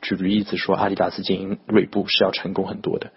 [0.00, 3.10] 举例子说，阿迪达斯经营锐步是要成功很多的。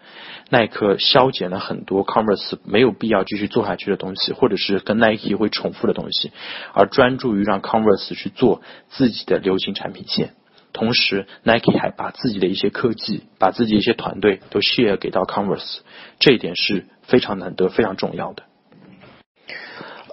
[0.50, 6.32] 耐克削减了很多 Converse 没有必要继续做下去的东西，或者是跟 Nike 会重复的东西，
[6.74, 10.34] 而专注于让 Converse 去做自己的流行产品线。
[10.72, 15.80] 同时，Nike 还把自己的一些科技，把自己一些团队都 share 给到 Converse，
[16.20, 18.44] 这一点是非常难得、非常重要的。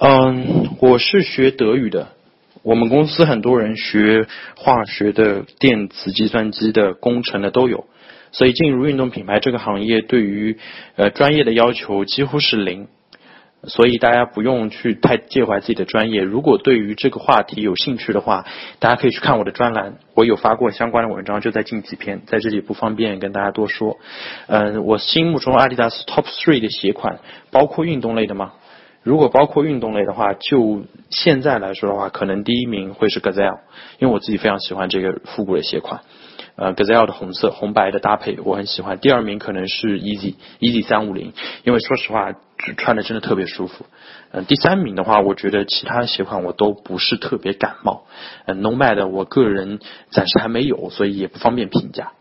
[0.01, 2.09] 嗯，我是学德语的。
[2.62, 7.87] 我们公司很多人学化学的、电子、计算机的、工程的都有，
[8.33, 10.59] 所以进入运动品牌这个行业，对于
[10.97, 12.88] 呃专业的要求几乎是零，
[13.64, 16.23] 所以大家不用去太介怀自己的专业。
[16.23, 18.45] 如果对于这个话题有兴趣的话，
[18.79, 23.97] 大家可以去看我的专栏，我有发过相关的文章，就在近几篇，在这里不方便跟大家多说。
[24.47, 27.19] 嗯，我心目中阿迪达斯 Top Three 的鞋款，
[27.51, 28.53] 包括运动类的吗？
[29.03, 33.61] 如果包括运动类的话，就现在来说的话，可能第一名会是 Gazelle，
[33.99, 36.01] 因为我自己非常喜欢这个复古的鞋款。
[36.57, 38.99] 呃，Gazelle 的红色红白的搭配我很喜欢。
[38.99, 41.33] 第二名可能是 Easy Easy 三五零，
[41.64, 42.33] 因为说实话
[42.77, 43.87] 穿的真的特别舒服。
[44.33, 48.07] 嗯，第三名的话，我觉得其他的鞋款我都不是特别感冒。
[48.47, 49.79] 嗯，Nomad 我个人
[50.11, 52.12] 暂时还没有，所以也不方便评价。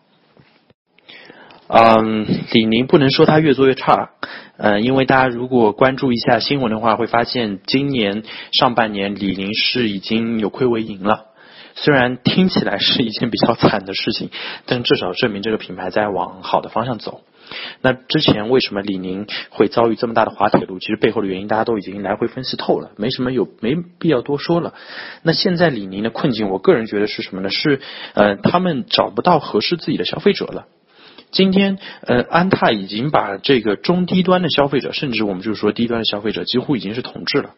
[1.68, 4.12] 嗯，李宁不能说它越做越差，
[4.58, 8.22] 嗯，因为大家如果关注一下新闻的话，会发现今年
[8.52, 11.26] 上半年李宁是已经有亏为盈了。
[11.74, 14.30] 虽然听起来是一件比较惨的事情，
[14.66, 17.22] 但至少证明这个品牌在往好的方向走。
[17.82, 20.80] 那之前为什么李宁会遭遇这么大的滑铁卢？
[20.80, 24.74] 其实背后的原因大家都已经来回分析透了，没什么有没必要多说了。
[25.24, 27.50] 那现在李宁的困境，我个人觉得是什么呢？
[27.50, 27.80] 是
[28.14, 30.66] 呃，他们找不到合适自己的消费者了。
[31.32, 37.52] 今天，呃，安踏已经把这个中低端的消费者，甚至我们就是说低端的消费者，几乎已经是统治了。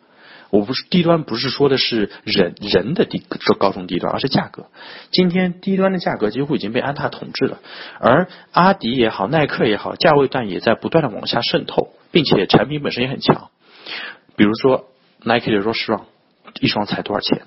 [0.49, 4.67] 我不是低端，不是说的是人人的低说高中低端，而是价格。
[5.12, 7.60] 今天低端的价格几乎已经被安踏统治了，
[7.99, 13.49] 而阿迪也好，耐克也好，价位段也在不断的往下渗透，并且产品本身也很强。
[14.36, 14.86] 比如说
[15.23, 16.01] Nike 的 Rose Run
[16.62, 17.41] 一双才多少钱？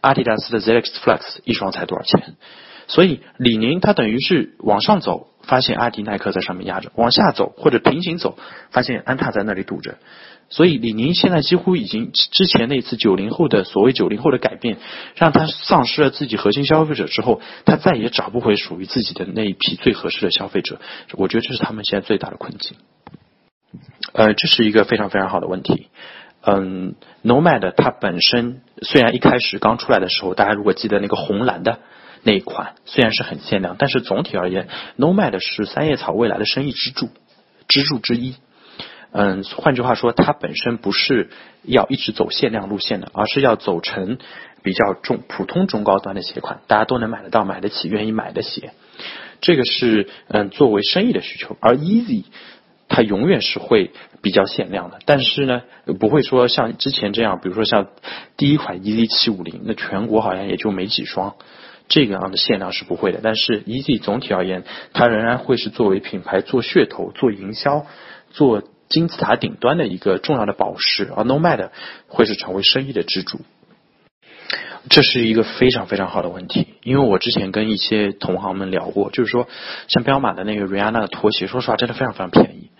[0.00, 2.36] 阿迪达斯的 ZX Flex 一双才多少钱？
[2.86, 8.38] 所以李宁它等于是往上走，发现阿迪耐克在上面压着；往下走或者平行走，
[8.70, 9.98] 发现安踏在那里堵着。
[10.48, 14.78] 所以李宁现在几乎已经之前那次九零后的所谓九零后的改变，
[15.14, 20.80] 让他丧失了自己核心消费者之后，他再也找不回属于自己的那一批最合适的消费者。
[21.14, 22.76] 我觉得这是他们现在最大的困境。
[24.12, 25.88] 呃，这是一个非常非常好的问题。
[26.42, 31.80] 嗯，Nomad 它本身虽然一开始刚出来的时候，大家如果记得那个红蓝的。
[32.22, 34.66] 那一款虽然是很限量，但是总体而言
[34.98, 37.08] ，Nomad 是三叶草未来的生意支柱，
[37.68, 38.34] 支柱之一。
[39.18, 41.30] 嗯，换句话说，它本身不是
[41.62, 44.18] 要一直走限量路线的，而是要走成
[44.62, 48.72] 比较中普通中高端的鞋款，大家都能买得到、买得起、愿意买的鞋。
[49.40, 52.24] 这个是嗯作为生意的需求，而 Easy
[52.88, 55.62] 它永远是会比较限量的，但是呢，
[55.98, 57.86] 不会说像之前这样，比如说像
[58.36, 61.36] 第一款 Easy 七五零，那全国好像也就没几双。
[61.88, 67.86] 这个样的限量是不会的，但是 Easy 总体而言，它仍然会是作为品牌做噱头、做营销、
[68.30, 68.62] 做
[68.96, 71.68] 金字塔顶端的一个重要的宝石，而 Nomad
[72.08, 73.40] 会是成为生意的支柱。
[74.88, 79.48] 这是一个非常非常好的问题，因为我之前跟一些同行们聊过，就是说，
[79.86, 82.70] 像彪马的那个 Rihanna 的拖鞋，说实话真的非常非常便宜，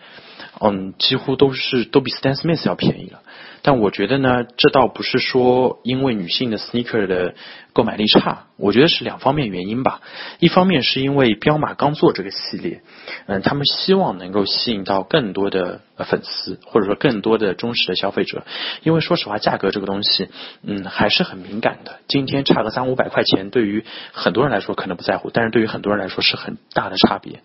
[0.58, 3.20] 嗯，几乎都是都比 Stan Smith 要便宜了。
[3.66, 7.34] 但我觉得呢，这倒不是说因为女性的 sneaker 的
[7.72, 10.00] 购买力差，我觉得是两方面原因吧。
[10.38, 12.82] 一方面是因为彪马刚做这个系列，
[13.26, 18.44] 嗯，他们希望能够吸引到更多的粉丝，或者说更多的忠实的消费者。
[18.84, 20.28] 因为说实话，价格这个东西，
[20.62, 21.98] 嗯，还是很敏感的。
[22.06, 27.40] 今天差个三五百块钱，对于很多人来说可能不在乎，但是对于很多人来说是很大的差别。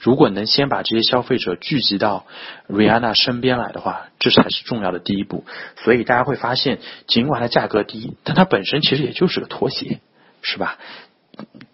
[0.00, 2.24] 如果能先把这些消费者聚集到
[2.68, 5.44] Rihanna 身边来的话，这才是重要的第一步。
[5.76, 10.00] 所以大家会发现，尽管它价格低，但它本身其实也就是个拖鞋，
[10.42, 10.78] 是吧？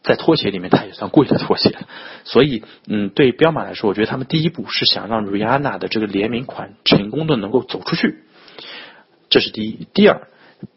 [0.03, 1.75] 在拖鞋里面，它也算贵的拖鞋。
[2.25, 8.25] 所以，嗯，对彪马来说，我觉得他们第一步是想让 Rihanna 的这个联名款成功的能够走出去，
[9.31, 9.89] 这是第一。
[9.95, 10.29] 第二，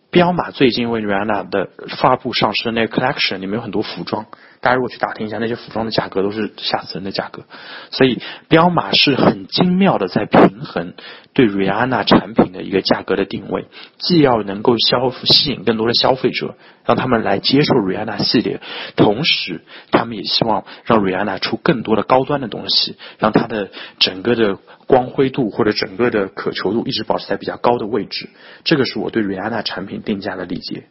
[0.09, 4.27] 彪马最近为 Rihanna 的发布上市的那个 Collection 里面有很多服装。
[4.59, 7.43] 大家如果去打听一下，那些服装的价格都是吓死人的价格，
[7.91, 10.93] 所以彪马是很精妙的在平衡
[11.33, 13.67] 对 Rihanna 产品的一个价格的定位，
[13.99, 18.59] 既要能够消吸引更多的消费者，让他们来接受 Rihanna 系列，
[18.95, 28.29] 同时他们也希望让 Rihanna 出更多的高端的东西，让它的整个的光辉度或者整个的可求度一直保持在比较高的位置。
[28.63, 30.85] 这个是我对 Rihanna 产品定价的理解。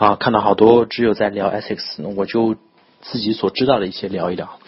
[0.00, 2.56] 啊，看到好多只有在聊 Essex，我就
[3.02, 4.58] 自己所知道的一些聊一聊。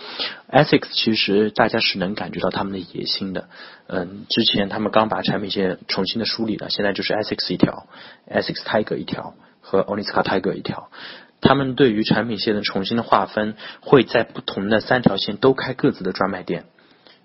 [0.50, 3.48] Essex 其实大家是能感觉到他们的野心的。
[3.86, 7.86] 嗯，之前他们刚把产品线重新的梳理了，现在就是 Essex 一条
[8.30, 10.90] ，Essex Tiger 一条和 Onitsuka Tiger 一条。
[11.40, 16.66] 他们对于产品线的重新的划分，会在不同的三条线都开各自的专卖店。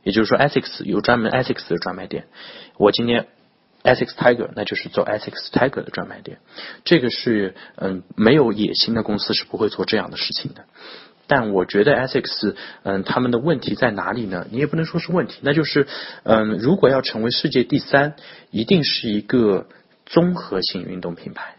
[0.04, 2.28] 也就是说，Essex 有专门 Essex 的专卖店。
[2.78, 3.28] 我今天。
[3.88, 6.40] Essex Tiger，那就是做 Essex Tiger 的专卖店。
[6.84, 10.66] 这个是嗯，没有野心的公司是不会做这样的事情的。
[11.30, 14.46] 但我觉得 Essex，嗯，他们的问题在哪里呢？
[14.50, 15.88] 你也不能说是问题，那就是
[16.24, 18.16] 嗯，如果要成为世界第三，
[18.52, 19.68] 一定是一个
[20.06, 21.56] 综合性运动品牌，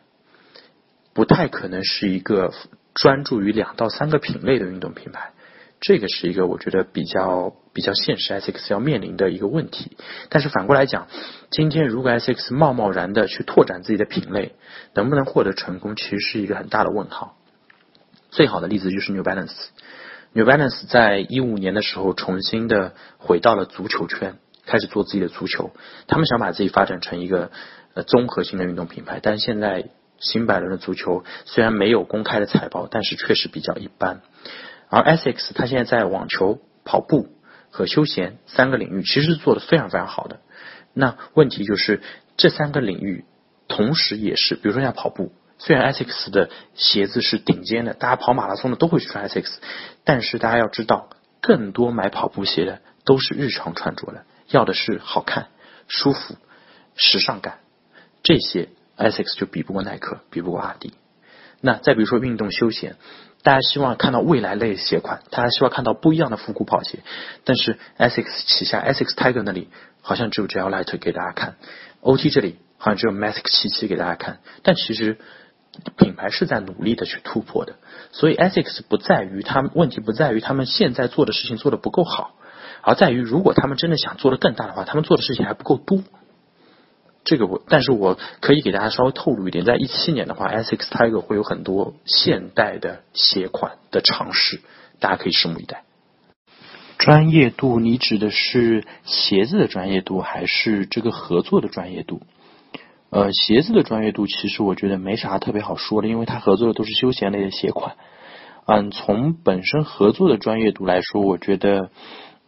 [1.12, 2.52] 不太可能是一个
[2.94, 5.32] 专注于两到三个品类的运动品牌。
[5.80, 9.96] 这个是一个我觉得比较比较现实，SX 要面临的一个问题。
[10.28, 11.06] 但是反过来讲，
[11.50, 14.56] 今天如果 SX 贸贸然的去拓展自己的品类，
[14.94, 17.36] 能不能获得成功，其实是一个很大的问号。
[18.30, 19.54] 最好的例子就是 New Balance。
[20.32, 25.70] New Balance 在一五年的时候重新的回到了足球圈，开始做自己的足球。
[26.06, 27.50] 他们想把自己发展成一个
[27.94, 34.20] 呃综合性的运动品牌，但是现在新百伦的足球虽然没有公开的财报，但是确实比较一般。
[34.90, 37.28] 而 Essex 它现在在网球、跑步
[37.70, 40.40] 和休闲三个领域其实做的非常非常好的。
[40.94, 42.00] 那问题就是
[42.36, 43.24] 这三个领域
[43.68, 45.32] 同时也是，比如说像跑步。
[45.60, 49.56] 虽然 Essex 的鞋子是顶尖的，大家跑马拉松的都会去穿 Essex，
[50.04, 51.10] 但是大家要知道，
[51.40, 55.48] 更多买跑步鞋的都是日常穿着的，要的是好看、
[55.88, 56.36] 舒服、
[56.94, 57.58] 时尚感。
[58.22, 60.94] 这些 Essex 就比不过耐克，比不过阿迪。
[61.60, 62.94] 那再比如说运动休闲，
[63.42, 66.98] 大家希望看到未来类鞋款，大家希望看到不一样的复古跑鞋，
[67.44, 69.68] 但是 Essex 旗下 Essex Tiger 那里
[70.02, 71.56] 好像只有 Gel Light 给大家看
[72.02, 75.18] ，OT 这里好像只有 Matic 七七给大家看，但其实。
[75.96, 77.76] 品牌是在努力的去突破的，
[78.10, 82.34] 所以 Essex 不在于他们问题不在于他们现在做的事情做的不够好，
[82.82, 86.02] 而在于如果他们真的想做的更大的话，他们做的事情还不够多。
[87.28, 94.60] 这个我，但是我可以给大家稍微透露一点，在一七年的话，Essex Tiger 会有很多现代的鞋款的尝试，
[94.98, 95.82] 大家可以拭目以待。
[96.96, 102.22] 专业度，你指的是鞋子的专业度，还是这个合作的专业度？
[103.10, 107.96] 呃，鞋子的专业度其实我觉得没啥特别好说的，因为它合作的都是休闲类的鞋款。
[108.66, 111.90] 嗯，从本身合作的专业度来说，我觉得，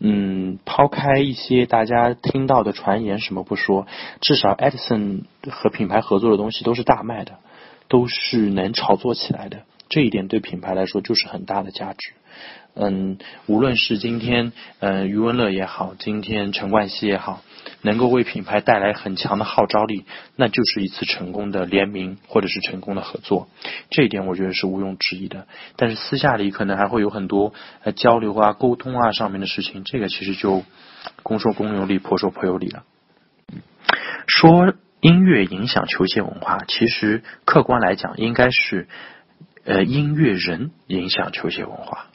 [0.02, 3.86] 嗯，抛开一些大家听到的传言什么不说，
[4.22, 7.34] 至少 Edison 和品牌合作的东西都是大卖的，
[7.86, 12.12] 都是能炒作起来的，这一点对品牌来说就是很大的价值。
[12.74, 17.42] 嗯，无论是今天，嗯，余文乐也好，今天陈冠希也好，
[17.82, 20.04] 能够为品牌带来很强的号召力，
[20.36, 23.48] 那就是一次成功的联名或者是成功的合作，
[23.90, 25.46] 这一点我觉得是毋庸置疑的。
[25.76, 30.62] 但是私下里可能还会有很多呃交流啊、沟通啊上面的事情，这个其实就
[31.22, 32.84] 公说公有理，婆说婆有理了。
[34.26, 38.86] 说音乐影响球鞋文化，其实客观来讲，应该是
[39.64, 42.09] 呃音乐人影响球鞋文化。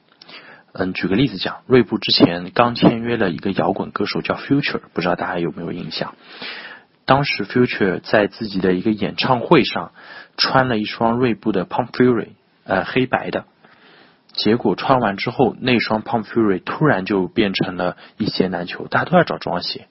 [0.77, 6.15] 嗯，举个例子讲，锐步之前刚签约了一个摇滚歌手叫 Future，不知道大家有没有印象？
[7.05, 9.93] 当时 Future 在自己的一个演唱会上
[10.35, 12.31] 穿了一双锐步的 Pump Fury，
[12.65, 13.45] 呃，黑白的。
[14.33, 19.87] 结果穿完之后，那双 Pump Fury 突然就变成了一鞋难求，大家都在找这双鞋，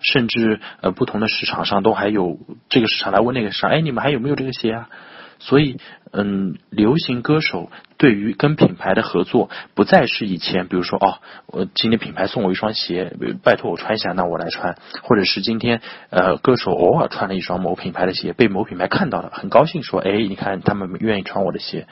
[0.00, 2.36] 甚至呃不同的市场上都还有
[2.68, 4.88] 这个市场来问那个市场，哎，你们还有没有这个鞋啊？
[5.38, 5.78] 所以，
[6.12, 7.70] 嗯，流行歌手
[8.00, 21.86] 对于跟品牌的合作，不再是以前，比如说，哦，我今天品牌送我一双鞋，拜托我穿一下，那我来穿；或者是今天，呃，歌手偶尔穿了一双某品牌的鞋，被某品牌看到了，很高兴说，哎，你看他们愿意穿我的鞋。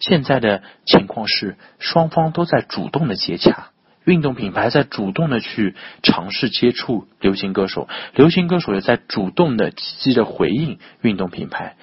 [0.00, 3.68] 现在的情况是，双方都在主动的接洽，
[4.04, 7.86] 运动品牌在主动的去尝试接触流行歌手，
[8.16, 11.76] 流行歌手也在主动的积极的回应运动品牌。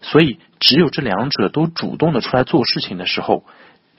[0.00, 3.44] 所以，只有这两者都主动的出来做事情的时候，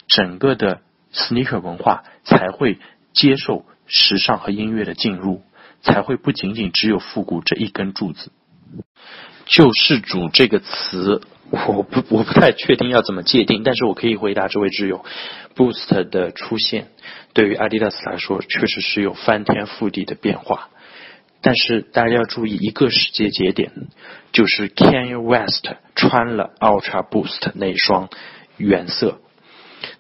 [0.08, 0.82] 整个的
[1.14, 2.80] sneaker 文化才会
[3.14, 5.42] 接受时尚和音乐的进入，
[5.82, 8.32] 才会不仅仅只有复古这一根柱子。
[9.46, 15.04] 救世主这个词，我不我不太确定要怎么界定，但是我可以回答这位挚友
[15.56, 16.88] ，Boost 的出现
[17.34, 20.70] 对于 Adidas 来说，确实是有翻天覆地的变化。
[21.42, 23.72] 但是大家要注意一个时间节点，
[24.32, 28.10] 就是 Kanye West 穿了 Ultra Boost 那双
[28.58, 29.20] 原色。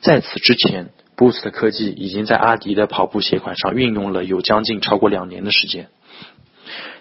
[0.01, 5.87] 在此之前，Boost 科技已经在阿迪的跑步鞋款上运用了有将近超过两年的时间。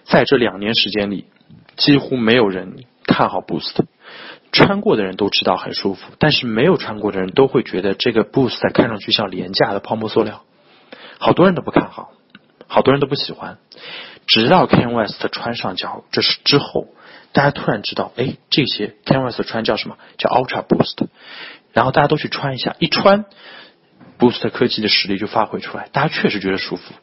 [0.04, 1.26] 在这两年时间里，
[1.76, 3.74] 几乎没有人看好 Boost，
[4.52, 10.44] 穿过的人都知道很舒服，但是没有穿过的人都会觉得这个 Boost 看上去像廉价的泡沫塑料，
[11.18, 12.12] 好多人都不看好，
[12.68, 13.58] 好多人都不喜欢。
[14.28, 16.86] 直到 Ken West 穿上脚，这是之后，
[17.32, 19.96] 大家突然知道，哎，这些 Ken West 穿叫什么？
[20.18, 21.08] 叫 Ultra Boost。
[21.72, 23.24] 然后大家都去穿一下，一穿
[24.18, 26.94] ，Boost 科技的实力就发挥出来，大家确实觉得舒服。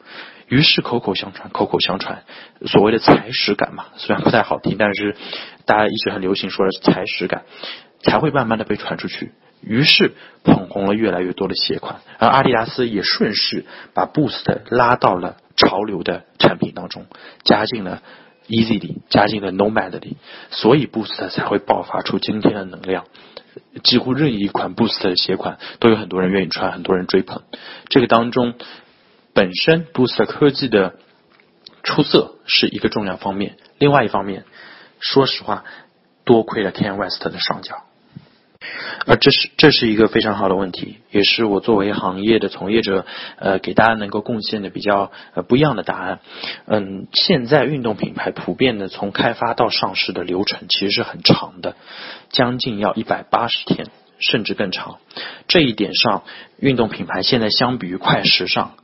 [0.46, 2.22] 于是口口相传，口口相传，
[2.66, 5.16] 所谓的踩屎感嘛，虽然不太好听，但是
[5.64, 7.42] 大家一直很流行说的踩屎感，
[8.02, 9.32] 才会慢慢的被传出去。
[9.60, 10.14] 于是
[10.44, 13.64] 捧红了越来越多的鞋款，而阿迪达斯也顺势
[13.94, 15.38] 把 Boost 拉到了。
[15.56, 17.06] 潮流的产品当中，
[17.42, 18.02] 加进了
[18.48, 20.16] Easy 里，加进了 Nomad 里，
[20.50, 23.06] 所以 Boost 才会爆发出今天的能量。
[23.82, 27.42] 几乎任意一款 Boost 的鞋款都有很多人愿意穿，很多人追捧。
[27.88, 28.54] 这个当中，
[29.32, 30.96] 本身 Boost 科技的
[31.82, 33.56] 出色是一个重要方面。
[33.78, 34.44] 另外一方面，
[35.00, 35.64] 说实话，
[36.24, 37.85] 多亏了 Ken West 的上脚。
[39.06, 43.04] 呃，这是这是一个非常好的问题，也是我作为行业的从业者，
[43.38, 46.20] 呃，给大家能够贡献的比较呃不一样的答案。
[46.66, 51.76] 嗯，现在运动品牌普遍的从开发到上市的流程其实是很长的，
[52.30, 53.88] 将近要一百八十天，
[54.18, 54.96] 甚至更长。
[55.46, 56.24] 这一点上，
[56.58, 58.74] 运动品牌现在相比于快时尚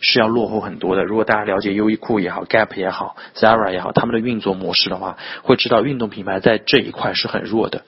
[0.00, 1.04] 是要落后很多的。
[1.04, 7.84] 如果大家了解优衣库也好，Gap 也好，Zara 也好，他们的运作模式的话，会知道运动品牌在这一块是很弱的。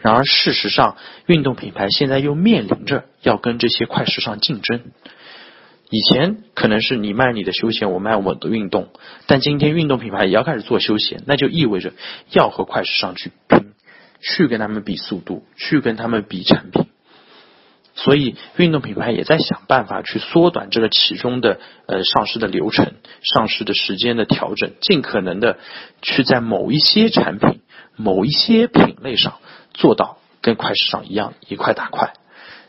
[0.00, 0.96] 然而，事实上，
[1.26, 4.82] 运动品牌现在又面临着要跟这些快时尚竞争。
[5.88, 8.88] 以前可能是你卖你的休闲，我卖我的运动，
[9.26, 11.92] 但今天运动品牌也要开始做休闲，那就意味着
[12.30, 13.72] 要和快时尚去拼，
[14.20, 16.86] 去跟他们比速度，去跟他们比产品。
[17.94, 25.56] 所以，运动品牌也在想办法去缩短这个其中的呃上市的流程、上市的时间的调整，尽可能的
[26.02, 27.60] 去在某一些产品、
[27.96, 29.38] 某一些品类上。
[29.76, 32.14] 做到跟快时尚一样一块打快。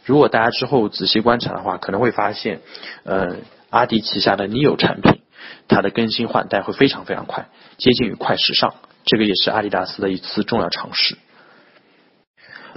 [0.05, 2.62] 如果大家之后仔细观察的话，可能会发现，
[3.03, 3.38] 呃，
[3.70, 5.22] 阿迪旗下的 Neo 产品，
[5.68, 7.47] 它的更新换代会非常非常快，
[7.78, 8.76] 接近于快时尚。
[9.05, 11.18] 这个也是阿迪达斯的一次重要尝试。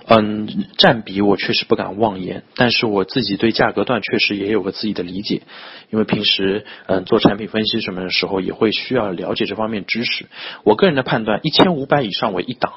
[0.07, 5.43] 嗯，占比我确实不敢妄言，但是我自己对价格段确实也有个自己的理解，
[5.91, 10.27] 因为平时嗯做产品分析什么的时候，也会需要了解这方面知识。
[10.65, 12.73] 我个人的判断，一千五百以上为一档。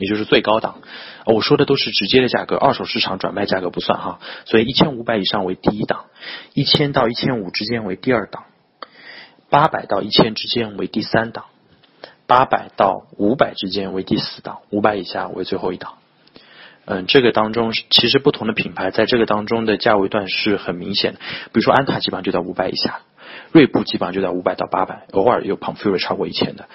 [0.00, 0.80] 也就是最高档，
[1.26, 4.18] 我说的都是直接的价格，二手市场转卖价格不算哈。
[4.46, 6.06] 所以一千五百以上为第一档，
[6.54, 8.44] 一千到一千五之间为第二档，
[9.50, 11.44] 八百到一千之间为第三档，
[12.26, 15.98] 八百到五百之间为第四档，五百以下为最后一档。
[16.86, 23.00] 嗯，这个当中其实不同的品牌在这个当中的价位段是很明显的，比如说安踏基本上就在五百以下，
[23.52, 26.68] 锐步基本上就在五百到八百，偶尔有 p u m f u r 超过一千的，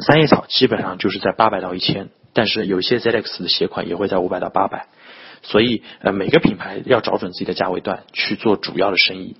[0.00, 2.10] 三叶草基本上就是在八百到一千。
[2.34, 4.88] 但是有些 ZX 的鞋款也会在五百到八百，
[5.42, 9.36] 所以呃每个品牌要找准自己的价位段去做主要的生意。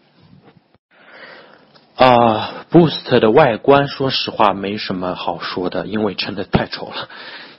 [1.97, 7.09] 啊，Boost 的外观说实话没什么好说的，因为真的太丑了。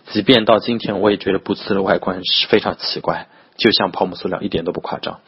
[0.08, 3.28] 即便到今天，我也觉得 Boost 的外观是非常奇怪，
[3.58, 5.22] 就像泡沫塑料，一点都不夸张。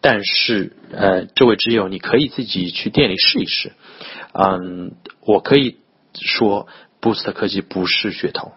[0.00, 3.72] 但是呃，这位挚友，你可以自己去店里试一试。
[4.32, 5.78] 嗯，我可以
[6.14, 6.66] 说
[7.00, 8.52] Boost 科技不是噱头。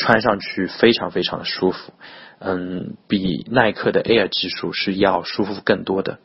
[0.00, 1.92] 穿上去非常非常的舒服，
[2.38, 6.18] 嗯，比耐克的 Air 技术是要舒服更多的。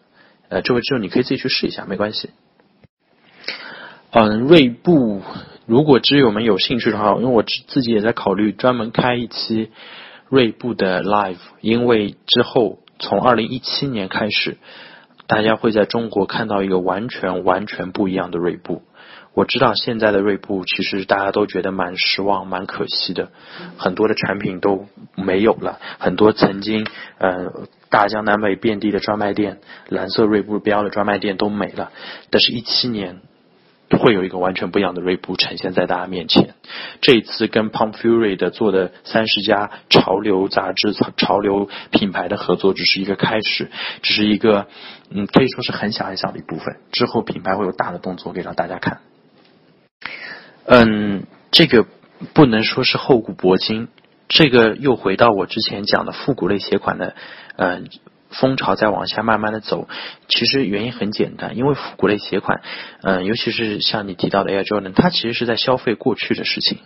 [0.47, 2.29] 呃，这位之后你可以自己去试一下，没关系。
[4.11, 5.21] 嗯，锐步，
[5.65, 9.71] 如果挚友们有兴趣的话，因为我自己也在考虑专门开一期
[10.29, 14.57] 锐步的 Live，因为之后从二零一七年开始，
[15.27, 18.83] 大家会在中国看到一个完全完全不一样的锐步。
[19.35, 23.29] 我知道现在的锐步其实大家都觉得蛮失望、蛮可惜的，
[23.77, 29.59] 很多的产品都没有了，很多曾经呃大江南北遍地的专卖店，
[29.89, 31.91] 蓝色锐步标的专卖店都没了。
[32.29, 33.19] 但是，一七年
[33.99, 36.55] 会有一个完全不一样的锐步呈现在大家面前。
[37.01, 43.69] 这一次跟 Pump Fury 的做的三十家潮流杂志、潮流品牌的合作，只是一个开始，
[44.01, 44.67] 只是一个
[45.09, 46.77] 嗯可以说是很小很小的一部分。
[46.93, 49.01] 之后品牌会有大的动作给到大家看。
[50.67, 51.85] 嗯，这个
[52.33, 53.87] 不能说是厚古薄今，
[54.27, 57.15] 这个又回到我之前讲的复古类鞋款的，
[57.55, 57.87] 嗯，
[58.29, 59.87] 风潮在往下慢慢的走。
[60.27, 62.61] 其实原因很简单，因为复古类鞋款，
[63.03, 66.79] 嗯，尤其是像你提到的 Air Jordan，它其实是在消费过去的事情。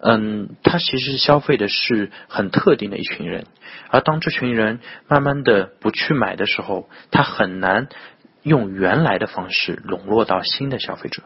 [0.00, 3.44] 嗯，它其实消费的是很特定的一群人，
[3.90, 7.88] 而当这群人慢慢的不去买的时候，它很难
[8.42, 11.22] 用原来的方式笼络到新的消费者。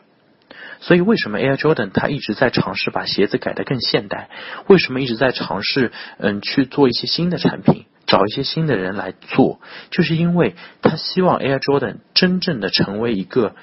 [0.83, 4.28] 所以，为什么 Air Jordan 它一直在尝试把鞋子改得更现代？
[4.66, 9.61] 为什么一直在尝试嗯去做一些新的产品，找一些新的人来做？
[9.91, 13.55] 就是因为他希望 Air Jordan 真正的成为一个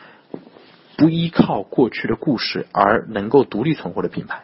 [0.95, 4.43] 不依靠过去的故事而能够独立存活的品牌。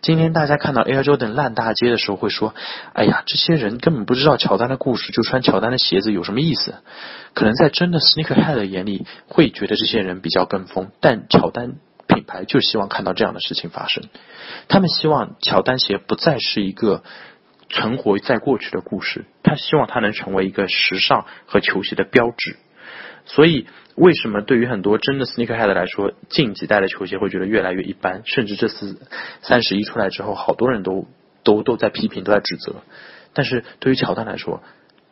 [0.00, 2.54] 今天大家看到 Air Jordan 烂大街的时候，会说
[2.94, 6.74] ：“哎呀，这些人根本不知道乔丹的故事，就穿乔丹的鞋子有什么意思？”
[7.34, 11.76] 可能在真的 Sneakerhead 眼里，会觉得这些人比较跟风，但乔丹。
[12.14, 14.04] 品牌就希望看到这样的事情发生，
[14.68, 17.02] 他们希望乔丹鞋不再是一个
[17.68, 22.56] 存活在过去的故事，他希望它能成为一个时尚和球鞋的标志。
[23.24, 29.00] 所以，为什么对于很多真的 sneakerhead 来说，近几代的球鞋会觉得越来越一般，甚至这次
[29.42, 31.06] 三十一出来之后，好多人都
[31.44, 32.82] 都都在批评，都在指责。
[33.32, 34.62] 但是对于乔丹来说，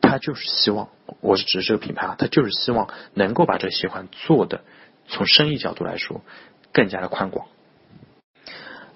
[0.00, 0.88] 他就是希望，
[1.20, 4.62] 我是指这个品牌啊，他就是希望能够把这个鞋款做的，
[5.06, 6.20] 从生意角度来说。
[6.72, 7.46] 更加的宽广，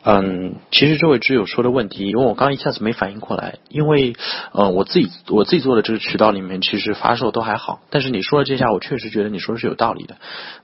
[0.05, 4.15] 嗯，其实这位挚友说的问题，因为我刚一下子没反应过来，因为，
[4.53, 10.17] 呃，我自己我自己做的这个渠道里面，其实发售都还好，但是你说的这下，我确实觉得你说的是有道理的，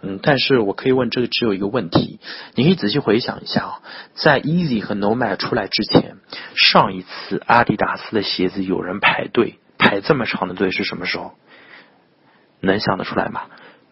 [0.03, 2.21] 嗯，但是我可以问这个挚友一个问题，
[2.55, 3.81] 你可以仔细回想一下啊，
[4.15, 6.17] 在 Easy 和 Nomad 出来之前，
[6.55, 11.33] 上一次阿迪达斯的鞋子有人排队排这么长的队是什么时候？
[12.63, 13.45] 能想得出来吗？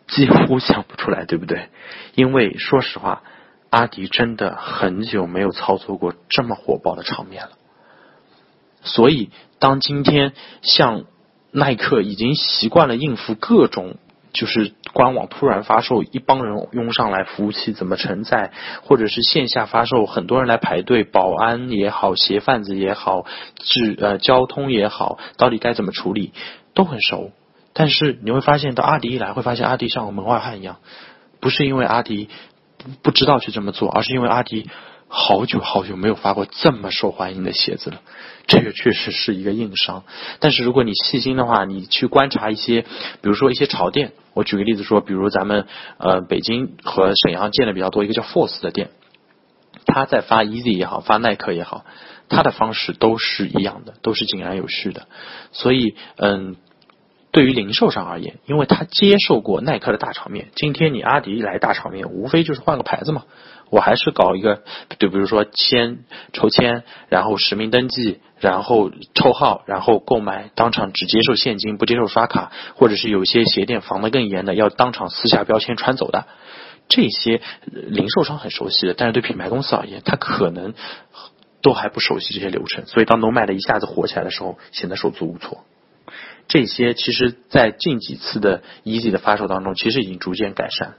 [0.08, 1.68] 几乎想不出来，对不对？
[2.14, 3.22] 因为说实话。
[3.70, 7.50] 阿迪真的很久没有操作过这么火爆的场面了，
[8.80, 9.28] 所以
[9.58, 10.32] 当今天
[10.62, 11.04] 像
[11.50, 13.96] 耐克已经习惯了应付各种，
[14.32, 18.52] 就是官网突然发售，一帮人拥上来，服务器怎么承载，
[18.84, 26.32] 或者是线下发售，很多人来排队，保安也好，鞋贩子也好，治呃交通也好，到底该怎么处理，
[26.72, 27.32] 都很熟。
[27.72, 30.78] 但是你会发现，到阿迪一来，会发现阿迪像个门外汉一样，
[31.40, 32.28] 不是因为阿迪。
[32.78, 34.70] 不不知道去这么做，而是因为阿迪
[35.08, 38.00] 好久好久没有发过这么受欢迎的鞋子了，
[38.46, 40.04] 这个确实是一个硬伤。
[40.38, 45.66] 但是如果你细心的话，你去观察一些，比如说一些潮店，我举个例子说，比如咱们
[45.98, 48.90] 呃北京和沈阳建的比较多一个叫 Force 的店，
[49.84, 51.84] 他在发 Easy 也好，发耐克也好，
[52.28, 55.08] 他的方式都是一样的，都是井然有序的。
[55.50, 56.54] 所以嗯。
[57.30, 63.24] 对于零售商而言，因为他接受过耐克的大场面，今天你阿迪来大场面，无非就是换个牌子嘛。
[63.70, 64.62] 我还是搞一个，
[64.98, 65.98] 就比如说先
[66.32, 76.24] 抽签，然后实名登记，然后抽号，然后购买，当场只接受现金，不接受刷卡，或者是有些鞋店防得更严的，要当场撕下标签穿走的。
[76.88, 80.72] 这些零售商很熟悉的，但是对品牌公司而言，他可能
[81.60, 85.58] 都还不熟悉这些流程，所以当 n o m a 一下子火起来的时候，显得手足无措。
[86.48, 90.94] 这些其实，在近几次的 Easy 的发售当中，其实已经逐渐改善。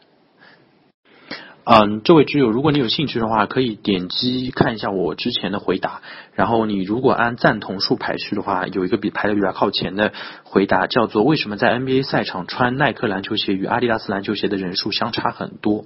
[1.65, 6.01] 嗯，这位挚友，如果你有兴趣的话，可以点击看一下我之前的回答。
[6.33, 10.11] 然后你如果按赞同数排序的话，有一个比排的比较靠前的
[10.43, 15.85] 回答，叫做为什么在 NBA 赛场穿耐克篮球鞋与阿迪达斯篮球鞋的人数相差很多？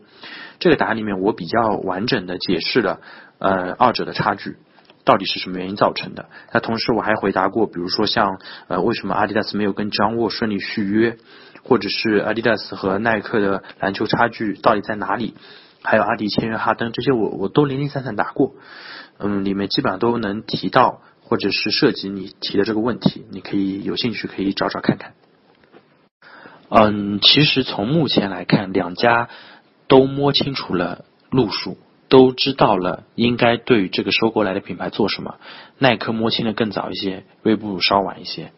[0.60, 3.02] 这个答案里面，我比较完整的解释了
[3.40, 4.56] 呃二者的差距。
[5.06, 6.30] 到底是什么原因造成的？
[6.54, 11.18] 那同时我还回答过，比如说像呃为什么阿迪达斯没有跟张沃顺利续约，
[11.64, 15.36] 或者是阿迪达斯和耐克的篮球差距到底在哪里？
[15.84, 18.54] 还有阿迪签约哈登这些，我我都零零散散答过，
[19.20, 25.14] 嗯，里面基本上都能提到或者是涉及你提的这个问题，你可以有兴趣可以找找看看。
[26.70, 29.28] 嗯，其实从目前来看，两家
[29.90, 31.78] 都摸清楚了路数。
[32.14, 35.38] 都知道了应该对这个收购来的品牌做什么。
[35.80, 38.52] 耐克摸清的更早一些，锐步稍晚一些。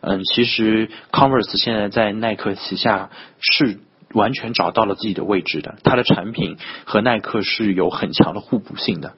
[0.00, 3.78] 嗯，其实 Converse 现在在耐克旗下是
[4.12, 9.14] 完全找到了自己的位置的，它的产品和耐克是有很强的互补性的。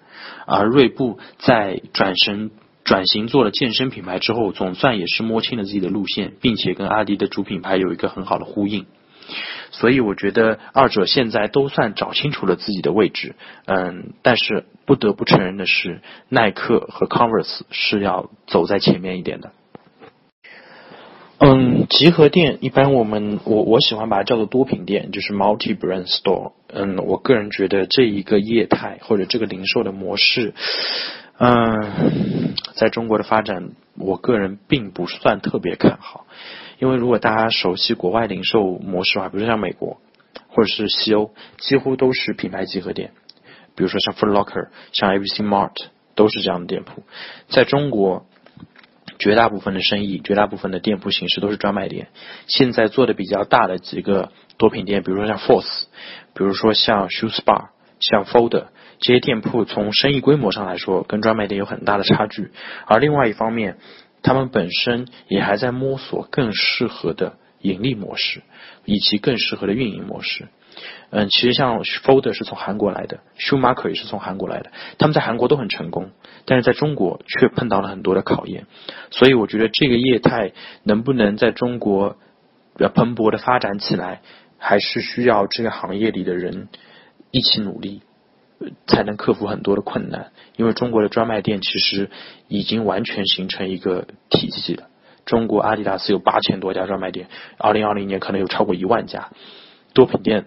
[0.46, 2.50] 而锐步在转身
[2.84, 8.84] 转型做了健身品牌之后，总算也是摸清了自己的路线，并且跟阿迪的主品牌有一个很好的呼应。
[9.70, 13.34] 所以我觉得二者现在都算找清楚了自己的位置，
[13.66, 19.52] 嗯，但是不得不承认的是，耐克和 Converse 是要走在前面一点的。
[21.40, 26.52] 嗯，集合店一般我们我我喜欢把它叫做多品店，就是 multi brand store。
[26.66, 30.52] 嗯，我个人觉得这一个业态或者这个零售的模式，
[31.38, 36.26] 嗯，在中国的发展，我个人并不算特别看好。
[36.78, 40.00] 因为如果大家熟悉国外零售模式的话，比如像美国
[40.48, 43.12] 或者是西欧，几乎都是品牌集合店，
[43.74, 45.74] 比如说像 Foot Locker、像 ABC Mart
[46.14, 47.02] 都是这样的店铺。
[47.48, 48.26] 在中国，
[49.18, 52.08] 绝大部分的生意、绝大部分的店铺形式都是专卖店。
[52.46, 55.84] 现在做的比较大的几个多品店，比如说像 Force，
[56.34, 58.66] 比如说像 Shoe Spa、像 Folder
[59.00, 62.52] 这些店铺，从生意规模上来说，跟专卖店有很大的差距。
[62.86, 63.78] 而另外一方面，
[64.22, 68.42] 他们本身也还在摸索更适合的盈利模式，
[68.84, 70.48] 以及更适合的运营模式。
[71.10, 76.10] 嗯，其实像 Folder 是从韩国来的，Shoemaker 也是从韩国来的，他们在韩国都很成功，
[76.44, 78.66] 但是在中国却碰到了很多的考验。
[79.10, 80.52] 所以我觉得这个业态
[80.84, 82.16] 能不能在中国
[82.76, 84.20] 要蓬勃的发展起来，
[84.58, 86.68] 还是需要这个行业里的人
[87.32, 88.02] 一起努力。
[88.86, 92.10] 才能克服很多的困难，因为中国的专卖店其实
[92.48, 94.88] 已经完全形成一个体系了。
[95.24, 97.28] 中国阿迪达斯有八千多家专卖店，
[97.58, 99.30] 二零二零年可能有超过一万家。
[99.94, 100.46] 多品店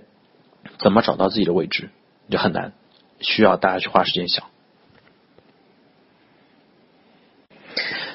[0.77, 1.89] 怎么找到自己的位置
[2.29, 2.73] 就很难，
[3.19, 4.50] 需要大家去花时间想。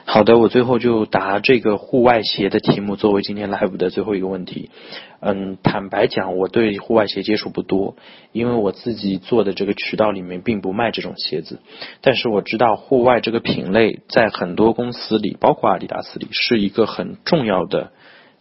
[0.09, 4.71] 好的，我最后就答这个户外鞋的题目作为今天 live 的最后一个问题。
[5.19, 7.97] 嗯，坦白讲，我对户外鞋接触不多，
[8.31, 11.59] 因为我自己做的这个渠道里面并不卖这种鞋子。
[12.03, 17.91] 但是我知道户外这个品类在很多公司里，包括阿迪达斯里，是一个很重要的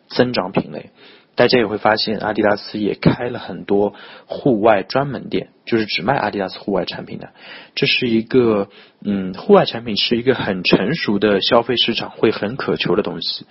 [0.08, 0.92] 增长品类。
[1.34, 3.96] 大家也会发现，阿迪达斯也开了很多
[4.28, 7.30] 户外专门店，就是只卖阿迪达斯户外产品的。
[7.76, 8.70] 这是一个，
[9.04, 13.46] 嗯，户外产品是一个很成熟的消费市场会很渴求的东西。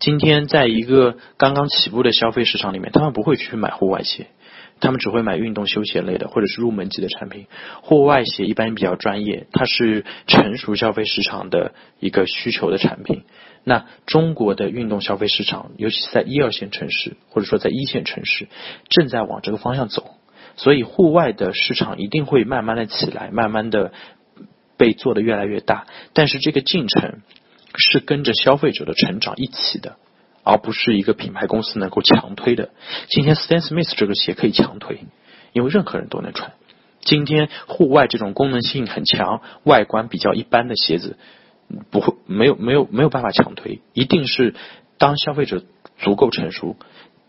[0.00, 4.26] 今天在一个刚刚起步的消费市场里面，他们不会去买户外鞋，
[4.80, 7.46] 他们只会买运动休闲类的或者是入门级的产品。
[7.80, 13.22] 户外鞋一般比较专业，它是成熟消费市场的一个需求的产品。
[13.62, 18.48] 那中国的运动消费市场，尤其是在一二线城市，或者说在一线城市，
[18.90, 20.16] 正在往这个方向走，
[20.56, 23.92] 所以户外的市场一定会慢慢的起来，慢慢的
[24.76, 25.86] 被做的越来越大。
[26.12, 27.20] 但是这个进程
[27.76, 29.96] 是跟着消费者的成长一起的，
[30.42, 32.70] 而不是一个品牌公司能够强推的。
[33.08, 35.04] 今天 Stan Smith 这个鞋可以强推，
[35.52, 36.52] 因为任何人都能穿。
[37.00, 41.16] 今天户外这种功能性很强、外观比较一般的鞋子。
[41.90, 44.54] 不会，没有没有没有办法强推，一定是
[44.98, 45.64] 当消费者
[45.96, 46.76] 足够成熟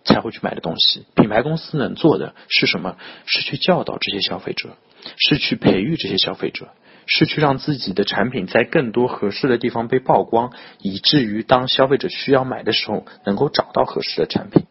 [0.06, 1.06] 才会去买的东西。
[1.16, 2.96] 品牌公司能做的是什么？
[3.26, 4.78] 是去教导这些消费者，
[5.18, 6.70] 是去培育这些消费者，
[7.08, 14.66] 是去让自己的产品在更多合适的地方被曝光，以至于当消费者需要买的时候能够找到合适的产品。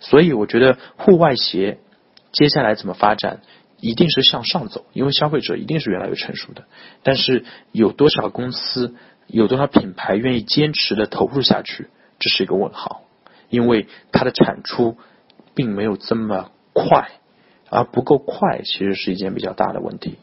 [0.00, 1.78] 所以，我觉得户外鞋
[2.32, 3.40] 接下来怎么发展？
[3.80, 6.64] 一定是向上走，因为消费者一定是越来越成熟的。
[7.02, 8.94] 但是有多少公司、
[9.26, 13.02] 有多少品牌愿意坚持的投入下去，这是一个问号。
[13.48, 14.96] 因为它的产出
[15.54, 17.08] 并没有这么快，
[17.70, 20.18] 而不够快，其实是一件比较大的问题。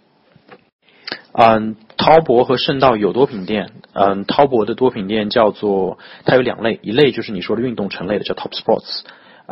[1.34, 3.72] 嗯，滔博和圣道有多品店。
[3.94, 9.04] 嗯，滔博的多品店叫做它有两类，一类就是你说的运动城类的，叫 Top Sports。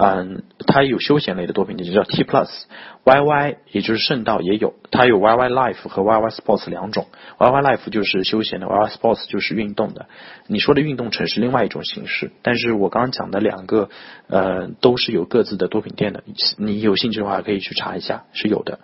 [0.02, 7.90] 嗯，它有休闲类的多品店，就叫 T Plus，Y Y 也就是圣道也有，它有 Y Y Life 和 Y Y Sports 两种，Y Y Life
[7.90, 10.06] 就是休闲的，Y Y Sports 就是运动的。
[10.48, 13.90] 你说的运动城是另外一种形式，但是我刚刚讲的两个，
[14.28, 16.24] 呃，都是有各自的多品店的。
[16.58, 18.80] 你有兴趣的话，可以去查一下，是有的。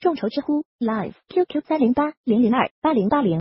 [0.00, 3.32] 众筹知乎 Live QQ 三零八零零二八零八零。